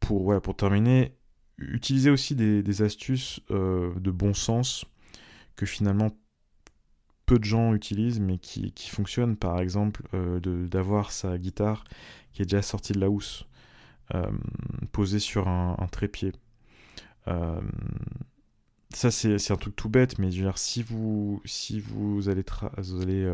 pour, 0.00 0.40
pour 0.40 0.56
terminer, 0.56 1.16
utilisez 1.58 2.10
aussi 2.10 2.34
des, 2.34 2.82
astuces 2.82 3.40
euh, 3.50 3.92
de 3.96 4.10
bon 4.10 4.32
sens 4.32 4.84
que 5.56 5.66
finalement 5.66 6.10
peu 7.26 7.38
de 7.38 7.44
gens 7.44 7.74
utilisent 7.74 8.20
mais 8.20 8.38
qui, 8.38 8.72
fonctionnent. 8.88 9.36
Par 9.36 9.60
exemple, 9.60 10.02
d'avoir 10.42 11.12
sa 11.12 11.38
guitare 11.38 11.84
qui 12.32 12.42
est 12.42 12.46
déjà 12.46 12.62
sortie 12.62 12.92
de 12.92 13.00
la 13.00 13.10
housse, 13.10 13.46
posée 14.92 15.18
sur 15.18 15.48
un, 15.48 15.86
trépied. 15.90 16.32
ça, 18.90 19.10
c'est 19.10 19.50
un 19.50 19.56
truc 19.56 19.76
tout 19.76 19.88
bête, 19.88 20.18
mais 20.18 20.30
je 20.30 20.48
si 20.56 20.82
vous, 20.82 21.42
si 21.44 21.80
vous 21.80 22.28
allez, 22.28 22.44
vous 22.78 23.02
allez 23.02 23.28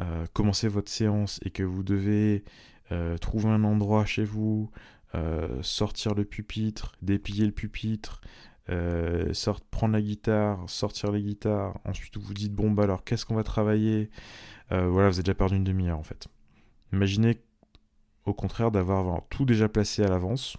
euh, 0.00 0.26
commencer 0.32 0.66
votre 0.66 0.90
séance 0.90 1.38
et 1.44 1.50
que 1.50 1.62
vous 1.62 1.84
devez 1.84 2.42
euh, 2.90 3.16
trouver 3.16 3.50
un 3.50 3.62
endroit 3.62 4.04
chez 4.04 4.24
vous, 4.24 4.72
euh, 5.14 5.62
sortir 5.62 6.14
le 6.14 6.24
pupitre, 6.24 6.96
dépiller 7.00 7.46
le 7.46 7.52
pupitre, 7.52 8.20
prendre 8.66 9.92
la 9.92 10.02
guitare, 10.02 10.68
sortir 10.68 11.12
les 11.12 11.22
guitares, 11.22 11.78
ensuite 11.84 12.16
vous 12.16 12.34
dites 12.34 12.54
bon 12.54 12.70
bah 12.70 12.84
alors 12.84 13.04
qu'est-ce 13.04 13.26
qu'on 13.26 13.34
va 13.34 13.44
travailler? 13.44 14.10
Voilà, 14.70 15.08
vous 15.08 15.16
avez 15.16 15.22
déjà 15.22 15.34
perdu 15.34 15.56
une 15.56 15.64
demi-heure 15.64 15.98
en 15.98 16.02
fait. 16.02 16.28
Imaginez 16.92 17.42
au 18.24 18.32
contraire 18.32 18.70
d'avoir 18.70 19.22
tout 19.28 19.44
déjà 19.44 19.68
placé 19.68 20.02
à 20.02 20.08
l'avance, 20.08 20.56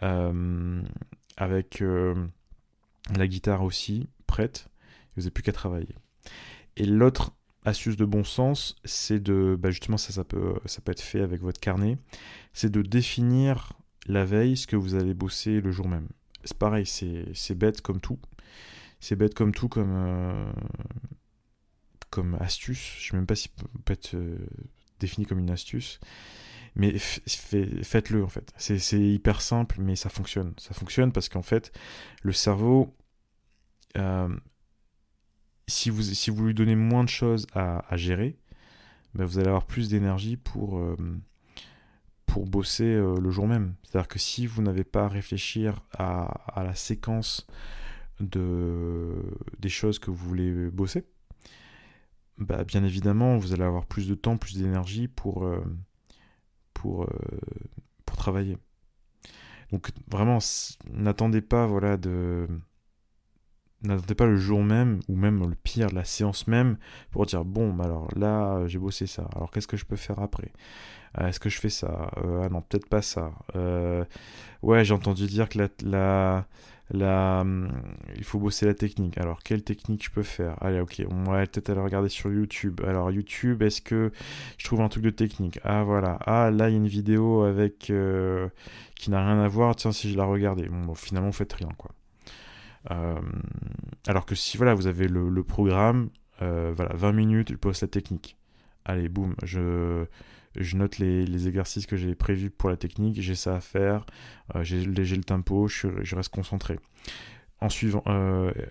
avec 0.00 1.82
la 3.16 3.26
guitare 3.26 3.62
aussi 3.62 4.08
prête, 4.26 4.68
vous 5.16 5.22
n'avez 5.22 5.30
plus 5.30 5.42
qu'à 5.42 5.52
travailler. 5.52 5.94
Et 6.76 6.84
l'autre 6.84 7.32
astuce 7.64 7.96
de 7.96 8.04
bon 8.04 8.24
sens, 8.24 8.76
c'est 8.84 9.20
de, 9.20 9.56
bah 9.58 9.70
justement 9.70 9.96
ça, 9.96 10.12
ça 10.12 10.24
peut, 10.24 10.54
ça 10.66 10.80
peut 10.80 10.92
être 10.92 11.00
fait 11.00 11.20
avec 11.20 11.40
votre 11.40 11.60
carnet, 11.60 11.96
c'est 12.52 12.70
de 12.70 12.82
définir 12.82 13.72
la 14.06 14.24
veille 14.24 14.56
ce 14.56 14.66
que 14.66 14.76
vous 14.76 14.94
allez 14.94 15.14
bosser 15.14 15.60
le 15.60 15.70
jour 15.70 15.88
même. 15.88 16.08
C'est 16.44 16.58
pareil, 16.58 16.86
c'est 16.86 17.54
bête 17.54 17.80
comme 17.80 18.00
tout. 18.00 18.18
C'est 19.00 19.16
bête 19.16 19.34
comme 19.34 19.52
tout, 19.52 19.68
comme, 19.68 19.94
euh, 19.94 20.52
comme 22.10 22.36
astuce. 22.40 22.96
Je 22.98 23.06
ne 23.06 23.10
sais 23.10 23.16
même 23.16 23.26
pas 23.26 23.34
si 23.34 23.48
peut 23.48 23.92
être 23.92 24.14
euh, 24.14 24.38
défini 25.00 25.26
comme 25.26 25.38
une 25.38 25.50
astuce. 25.50 26.00
Mais 26.74 26.96
faites-le 26.98 28.24
en 28.24 28.28
fait. 28.28 28.52
C'est 28.56 29.00
hyper 29.00 29.42
simple, 29.42 29.76
mais 29.80 29.96
ça 29.96 30.08
fonctionne. 30.08 30.54
Ça 30.56 30.72
fonctionne 30.72 31.12
parce 31.12 31.28
qu'en 31.28 31.42
fait, 31.42 31.72
le 32.22 32.32
cerveau, 32.32 32.96
euh, 33.98 34.34
si 35.66 35.90
vous, 35.90 36.02
si 36.02 36.30
vous 36.30 36.46
lui 36.46 36.54
donnez 36.54 36.76
moins 36.76 37.04
de 37.04 37.08
choses 37.08 37.46
à, 37.54 37.96
gérer, 37.96 38.38
ben 39.14 39.24
vous 39.26 39.38
allez 39.38 39.48
avoir 39.48 39.66
plus 39.66 39.90
d'énergie 39.90 40.36
pour, 40.36 40.80
pour 42.32 42.46
bosser 42.46 42.84
euh, 42.84 43.20
le 43.20 43.30
jour 43.30 43.46
même. 43.46 43.74
C'est-à-dire 43.82 44.08
que 44.08 44.18
si 44.18 44.46
vous 44.46 44.62
n'avez 44.62 44.84
pas 44.84 45.04
à 45.04 45.08
réfléchir 45.08 45.82
à, 45.98 46.62
la 46.64 46.74
séquence 46.74 47.46
de, 48.20 49.22
des 49.58 49.68
choses 49.68 49.98
que 49.98 50.10
vous 50.10 50.28
voulez 50.28 50.70
bosser, 50.70 51.04
bah, 52.38 52.64
bien 52.64 52.84
évidemment, 52.84 53.36
vous 53.36 53.52
allez 53.52 53.64
avoir 53.64 53.84
plus 53.84 54.08
de 54.08 54.14
temps, 54.14 54.38
plus 54.38 54.56
d'énergie 54.56 55.08
pour, 55.08 55.44
euh, 55.44 55.62
pour, 56.72 57.06
pour 58.06 58.16
travailler. 58.16 58.56
Donc 59.70 59.90
vraiment, 60.10 60.38
n'attendez 60.90 61.42
pas 61.42 61.66
voilà, 61.66 61.98
de 61.98 62.48
n'attendez 63.84 64.14
pas 64.14 64.26
le 64.26 64.36
jour 64.36 64.62
même, 64.62 65.00
ou 65.08 65.16
même 65.16 65.48
le 65.48 65.54
pire, 65.54 65.88
la 65.92 66.04
séance 66.04 66.46
même, 66.46 66.76
pour 67.10 67.26
dire 67.26 67.44
bon, 67.44 67.72
bah 67.72 67.84
alors 67.84 68.08
là, 68.16 68.66
j'ai 68.66 68.78
bossé 68.78 69.06
ça, 69.06 69.28
alors 69.34 69.50
qu'est-ce 69.50 69.68
que 69.68 69.76
je 69.76 69.84
peux 69.84 69.96
faire 69.96 70.18
après? 70.20 70.52
Euh, 71.20 71.28
Est-ce 71.28 71.40
que 71.40 71.48
je 71.50 71.58
fais 71.60 71.68
ça? 71.70 72.10
Euh, 72.18 72.42
Ah 72.44 72.48
non, 72.48 72.62
peut-être 72.62 72.88
pas 72.88 73.02
ça. 73.02 73.32
Euh, 73.56 74.04
ouais, 74.62 74.84
j'ai 74.84 74.94
entendu 74.94 75.26
dire 75.26 75.48
que 75.48 75.58
la, 75.84 76.46
la, 76.90 77.40
hum, 77.40 77.70
il 78.16 78.24
faut 78.24 78.38
bosser 78.38 78.66
la 78.66 78.74
technique. 78.74 79.18
Alors, 79.18 79.42
quelle 79.42 79.62
technique 79.62 80.04
je 80.04 80.10
peux 80.10 80.22
faire? 80.22 80.56
Allez, 80.62 80.80
ok, 80.80 81.02
on 81.10 81.24
va 81.24 81.46
peut-être 81.46 81.70
aller 81.70 81.80
regarder 81.80 82.08
sur 82.08 82.32
YouTube. 82.32 82.80
Alors, 82.86 83.10
YouTube, 83.10 83.62
est-ce 83.62 83.82
que 83.82 84.12
je 84.58 84.64
trouve 84.64 84.80
un 84.80 84.88
truc 84.88 85.04
de 85.04 85.10
technique? 85.10 85.58
Ah, 85.64 85.82
voilà. 85.84 86.18
Ah, 86.26 86.50
là, 86.50 86.68
il 86.68 86.72
y 86.72 86.74
a 86.74 86.78
une 86.78 86.86
vidéo 86.88 87.42
avec 87.42 87.92
qui 88.96 89.10
n'a 89.10 89.24
rien 89.26 89.40
à 89.40 89.48
voir. 89.48 89.76
Tiens, 89.76 89.92
si 89.92 90.10
je 90.12 90.16
la 90.16 90.24
regardais. 90.24 90.68
Bon, 90.68 90.80
bon 90.82 90.94
finalement, 90.94 91.28
vous 91.30 91.36
faites 91.36 91.52
rien, 91.52 91.68
quoi. 91.76 91.92
Euh, 92.90 93.20
alors 94.06 94.26
que 94.26 94.34
si 94.34 94.56
voilà, 94.56 94.74
vous 94.74 94.86
avez 94.86 95.08
le, 95.08 95.42
programme, 95.42 96.10
euh, 96.40 96.72
voilà, 96.74 96.94
20 96.94 97.12
minutes, 97.12 97.50
je 97.50 97.56
pose 97.56 97.80
la 97.80 97.88
technique. 97.88 98.36
Allez, 98.84 99.08
boum, 99.08 99.34
je, 99.44 100.04
je 100.56 100.76
note 100.76 100.98
les, 100.98 101.48
exercices 101.48 101.86
que 101.86 101.96
j'ai 101.96 102.14
prévus 102.14 102.50
pour 102.50 102.70
la 102.70 102.76
technique, 102.76 103.20
j'ai 103.20 103.34
ça 103.34 103.56
à 103.56 103.60
faire, 103.60 104.06
euh, 104.54 104.64
j'ai 104.64 104.84
le 104.84 105.24
tempo, 105.24 105.68
je, 105.68 106.14
reste 106.14 106.30
concentré. 106.30 106.78
En 107.60 107.68
suivant, 107.68 108.02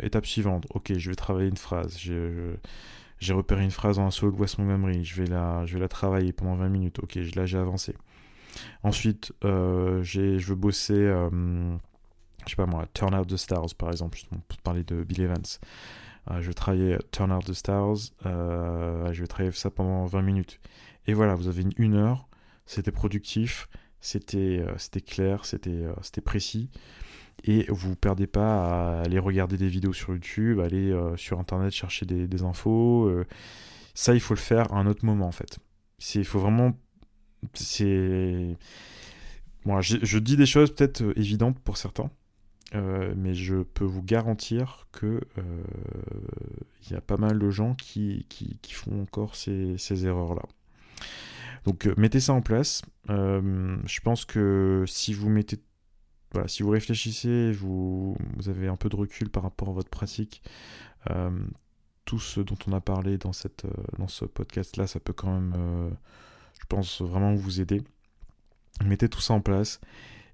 étape 0.01 0.25
suivante, 0.25 0.67
ok, 0.71 0.91
je 0.97 1.09
vais 1.09 1.15
travailler 1.15 1.47
une 1.47 1.55
phrase. 1.55 1.97
J'ai 1.97 3.33
repéré 3.33 3.63
une 3.63 3.71
phrase 3.71 3.95
dans 3.95 4.05
un 4.05 4.11
solo 4.11 4.33
West 4.33 4.57
Montgomery, 4.57 5.05
je 5.05 5.21
vais, 5.21 5.29
la, 5.29 5.65
je 5.65 5.75
vais 5.75 5.79
la 5.79 5.87
travailler 5.87 6.33
pendant 6.33 6.55
20 6.55 6.67
minutes, 6.67 6.99
ok, 6.99 7.17
là 7.35 7.45
j'ai 7.45 7.57
avancé. 7.57 7.95
Ensuite, 8.83 9.31
je 9.43 10.45
veux 10.45 10.55
bosser 10.55 11.09
je 12.45 12.51
sais 12.51 12.55
pas 12.55 12.65
moi, 12.65 12.85
Turn 12.93 13.13
Out 13.15 13.27
the 13.27 13.37
Stars 13.37 13.75
par 13.77 13.89
exemple, 13.89 14.19
pour 14.47 14.57
parler 14.59 14.83
de 14.83 15.03
Bill 15.03 15.21
Evans. 15.21 15.43
Euh, 16.29 16.41
je 16.41 16.47
vais 16.47 16.53
travailler 16.53 16.97
Turn 17.11 17.31
Out 17.31 17.45
the 17.45 17.53
Stars, 17.53 17.97
euh, 18.25 19.11
je 19.11 19.21
vais 19.21 19.27
travailler 19.27 19.51
ça 19.53 19.71
pendant 19.71 20.05
20 20.05 20.21
minutes. 20.21 20.59
Et 21.07 21.13
voilà, 21.13 21.35
vous 21.35 21.47
avez 21.47 21.63
une, 21.77 21.95
heure, 21.95 22.27
c'était 22.65 22.91
productif, 22.91 23.67
c'était 24.01 24.59
euh, 24.59 24.77
c'était 24.77 25.01
clair, 25.01 25.45
c'était 25.45 25.83
c'était 26.01 26.21
précis. 26.21 26.69
Et 27.43 27.65
vous 27.69 27.89
ne 27.89 27.95
perdez 27.95 28.27
pas 28.27 28.99
à 28.99 29.01
aller 29.01 29.17
regarder 29.17 29.57
des 29.57 29.67
vidéos 29.67 29.93
sur 29.93 30.13
YouTube, 30.13 30.59
aller 30.59 30.95
sur 31.17 31.39
Internet 31.39 31.73
chercher 31.73 32.05
des, 32.05 32.43
infos. 32.43 33.11
ça, 33.95 34.13
il 34.13 34.19
faut 34.19 34.35
le 34.35 34.39
faire 34.39 34.71
à 34.73 34.77
un 34.77 34.85
autre 34.85 35.05
moment 35.05 35.27
en 35.27 35.31
fait. 35.31 35.57
Il 36.15 36.25
faut 36.25 36.39
vraiment... 36.39 36.77
C'est... 37.55 38.57
Bon, 39.65 39.81
je 39.81 40.17
dis 40.19 40.37
des 40.37 40.45
choses 40.45 40.73
peut-être 40.75 41.01
évidentes 41.17 41.59
pour 41.59 41.77
certains, 41.77 42.11
euh, 42.73 43.13
mais 43.17 43.33
je 43.33 43.63
peux 43.63 43.83
vous 43.83 44.01
garantir 44.01 44.87
que 44.93 45.19
il 45.35 45.43
euh, 45.43 46.91
y 46.91 46.93
a 46.93 47.01
pas 47.01 47.17
mal 47.17 47.37
de 47.37 47.49
gens 47.49 47.75
qui, 47.75 48.25
qui, 48.29 48.73
font 48.73 49.01
encore 49.01 49.35
ces, 49.35 49.77
ces 49.77 50.05
erreurs-là. 50.05 50.43
Donc 51.65 51.85
euh, 51.85 51.93
mettez 51.97 52.21
ça 52.21 52.33
en 52.33 52.41
place. 52.41 52.81
je 53.07 53.99
pense 54.01 54.25
que 54.25 54.85
si 54.87 55.13
vous 55.13 55.29
mettez 55.29 55.57
voilà, 56.31 56.47
si 56.47 56.63
vous 56.63 56.69
réfléchissez, 56.69 57.51
vous, 57.51 58.15
vous 58.37 58.47
avez 58.47 58.69
un 58.69 58.77
peu 58.77 58.87
de 58.87 58.95
recul 58.95 59.29
par 59.29 59.43
rapport 59.43 59.67
à 59.67 59.73
votre 59.73 59.89
pratique, 59.89 60.41
tout 62.05 62.19
ce 62.19 62.39
dont 62.39 62.55
on 62.67 62.71
a 62.71 62.79
parlé 62.79 63.17
dans, 63.17 63.33
cette, 63.33 63.67
dans 63.99 64.07
ce 64.07 64.23
podcast-là, 64.23 64.87
ça 64.87 65.01
peut 65.01 65.11
quand 65.11 65.33
même, 65.33 65.91
je 66.61 66.65
pense, 66.69 67.01
vraiment 67.01 67.35
vous 67.35 67.59
aider. 67.59 67.81
Mettez 68.85 69.09
tout 69.09 69.19
ça 69.19 69.33
en 69.33 69.41
place 69.41 69.81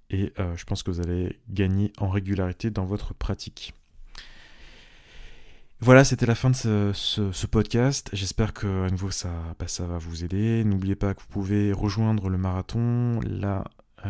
et 0.09 0.33
je 0.37 0.63
pense 0.63 0.83
que 0.83 0.91
vous 0.91 1.01
allez 1.01 1.39
gagner 1.49 1.91
en 1.97 2.09
régularité 2.09 2.69
dans 2.69 2.85
votre 2.85 3.13
pratique. 3.13 3.73
Voilà, 5.79 6.03
c'était 6.03 6.25
la 6.25 6.33
fin 6.33 6.49
de 6.49 6.91
ce, 6.93 7.45
podcast. 7.45 8.09
J'espère 8.13 8.53
que 8.53 8.85
à 8.85 8.89
nouveau 8.89 9.11
ça, 9.11 9.29
bah, 9.59 9.67
ça 9.67 9.85
va 9.85 9.99
vous 9.99 10.23
aider. 10.23 10.63
N'oubliez 10.63 10.95
pas 10.95 11.13
que 11.13 11.21
vous 11.21 11.27
pouvez 11.27 11.71
rejoindre 11.71 12.29
le 12.29 12.37
marathon, 12.37 13.19
la 13.21 13.63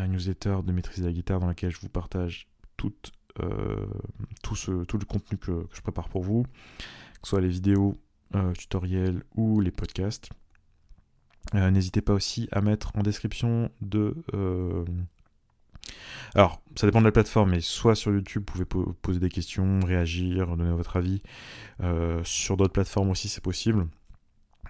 newsletter 0.07 0.57
de 0.65 0.71
maîtrise 0.71 1.01
de 1.01 1.07
la 1.07 1.13
guitare 1.13 1.39
dans 1.39 1.47
laquelle 1.47 1.71
je 1.71 1.79
vous 1.79 1.89
partage 1.89 2.47
tout, 2.77 2.93
euh, 3.41 3.85
tout, 4.43 4.55
le 4.97 5.05
contenu 5.05 5.37
que, 5.37 5.67
je 5.73 5.81
prépare 5.81 6.09
pour 6.09 6.23
vous, 6.23 6.43
que 6.43 7.23
ce 7.23 7.29
soit 7.31 7.41
les 7.41 7.49
vidéos, 7.49 7.97
euh, 8.35 8.53
tutoriels 8.53 9.23
ou 9.35 9.59
les 9.59 9.71
podcasts. 9.71 10.29
Euh, 11.55 11.71
n'hésitez 11.71 12.01
pas 12.01 12.13
aussi 12.13 12.47
à 12.51 12.61
mettre 12.61 12.91
en 12.95 13.01
description 13.01 13.71
de 13.81 14.15
alors, 16.35 16.61
ça 16.75 16.85
dépend 16.85 16.99
de 16.99 17.05
la 17.05 17.11
plateforme, 17.11 17.51
mais 17.51 17.61
soit 17.61 17.95
sur 17.95 18.11
YouTube, 18.11 18.43
vous 18.53 18.65
pouvez 18.65 18.93
poser 19.01 19.19
des 19.19 19.29
questions, 19.29 19.79
réagir, 19.79 20.55
donner 20.55 20.71
votre 20.71 20.97
avis. 20.97 21.21
Euh, 21.81 22.21
sur 22.23 22.57
d'autres 22.57 22.73
plateformes 22.73 23.09
aussi, 23.09 23.29
c'est 23.29 23.43
possible. 23.43 23.87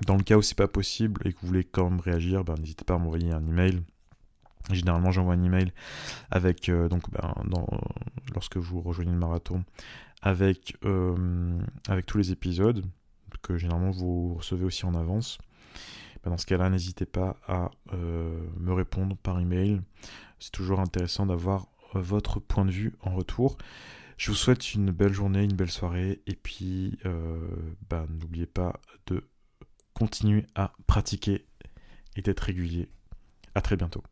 Dans 0.05 0.15
le 0.15 0.23
cas 0.23 0.37
où 0.37 0.41
c'est 0.41 0.57
pas 0.57 0.67
possible 0.67 1.21
et 1.25 1.33
que 1.33 1.39
vous 1.41 1.47
voulez 1.47 1.63
quand 1.63 1.89
même 1.89 1.99
réagir, 1.99 2.43
ben, 2.43 2.55
n'hésitez 2.55 2.85
pas 2.85 2.95
à 2.95 2.97
m'envoyer 2.97 3.31
un 3.31 3.43
email. 3.43 3.81
Généralement, 4.71 5.11
j'envoie 5.11 5.33
un 5.33 5.43
email 5.43 5.73
avec 6.29 6.69
euh, 6.69 6.87
donc 6.89 7.09
ben, 7.11 7.33
lorsque 8.33 8.57
vous 8.57 8.81
rejoignez 8.81 9.11
le 9.11 9.17
marathon 9.17 9.63
avec 10.21 10.77
euh, 10.85 11.57
avec 11.87 12.05
tous 12.05 12.17
les 12.17 12.31
épisodes 12.31 12.85
que 13.41 13.57
généralement 13.57 13.91
vous 13.91 14.35
recevez 14.35 14.65
aussi 14.65 14.85
en 14.85 14.93
avance. 14.93 15.37
Ben, 16.23 16.31
dans 16.31 16.37
ce 16.37 16.45
cas-là, 16.45 16.69
n'hésitez 16.69 17.05
pas 17.05 17.37
à 17.47 17.71
me 17.91 18.73
répondre 18.73 19.15
par 19.17 19.39
email 19.39 19.81
c'est 20.39 20.51
toujours 20.51 20.79
intéressant 20.79 21.25
d'avoir 21.25 21.67
euh, 21.95 22.01
votre 22.01 22.39
point 22.39 22.65
de 22.65 22.71
vue 22.71 22.93
en 23.01 23.13
retour. 23.15 23.57
Je 24.17 24.31
vous 24.31 24.37
souhaite 24.37 24.73
une 24.73 24.91
belle 24.91 25.13
journée, 25.13 25.43
une 25.43 25.55
belle 25.55 25.71
soirée, 25.71 26.21
et 26.25 26.35
puis 26.35 26.97
euh, 27.05 27.39
bah, 27.89 28.05
n'oubliez 28.09 28.47
pas 28.47 28.79
de 29.05 29.23
continuer 29.93 30.45
à 30.55 30.73
pratiquer 30.87 31.45
et 32.15 32.21
d'être 32.21 32.41
régulier. 32.41 32.89
À 33.55 33.61
très 33.61 33.77
bientôt. 33.77 34.03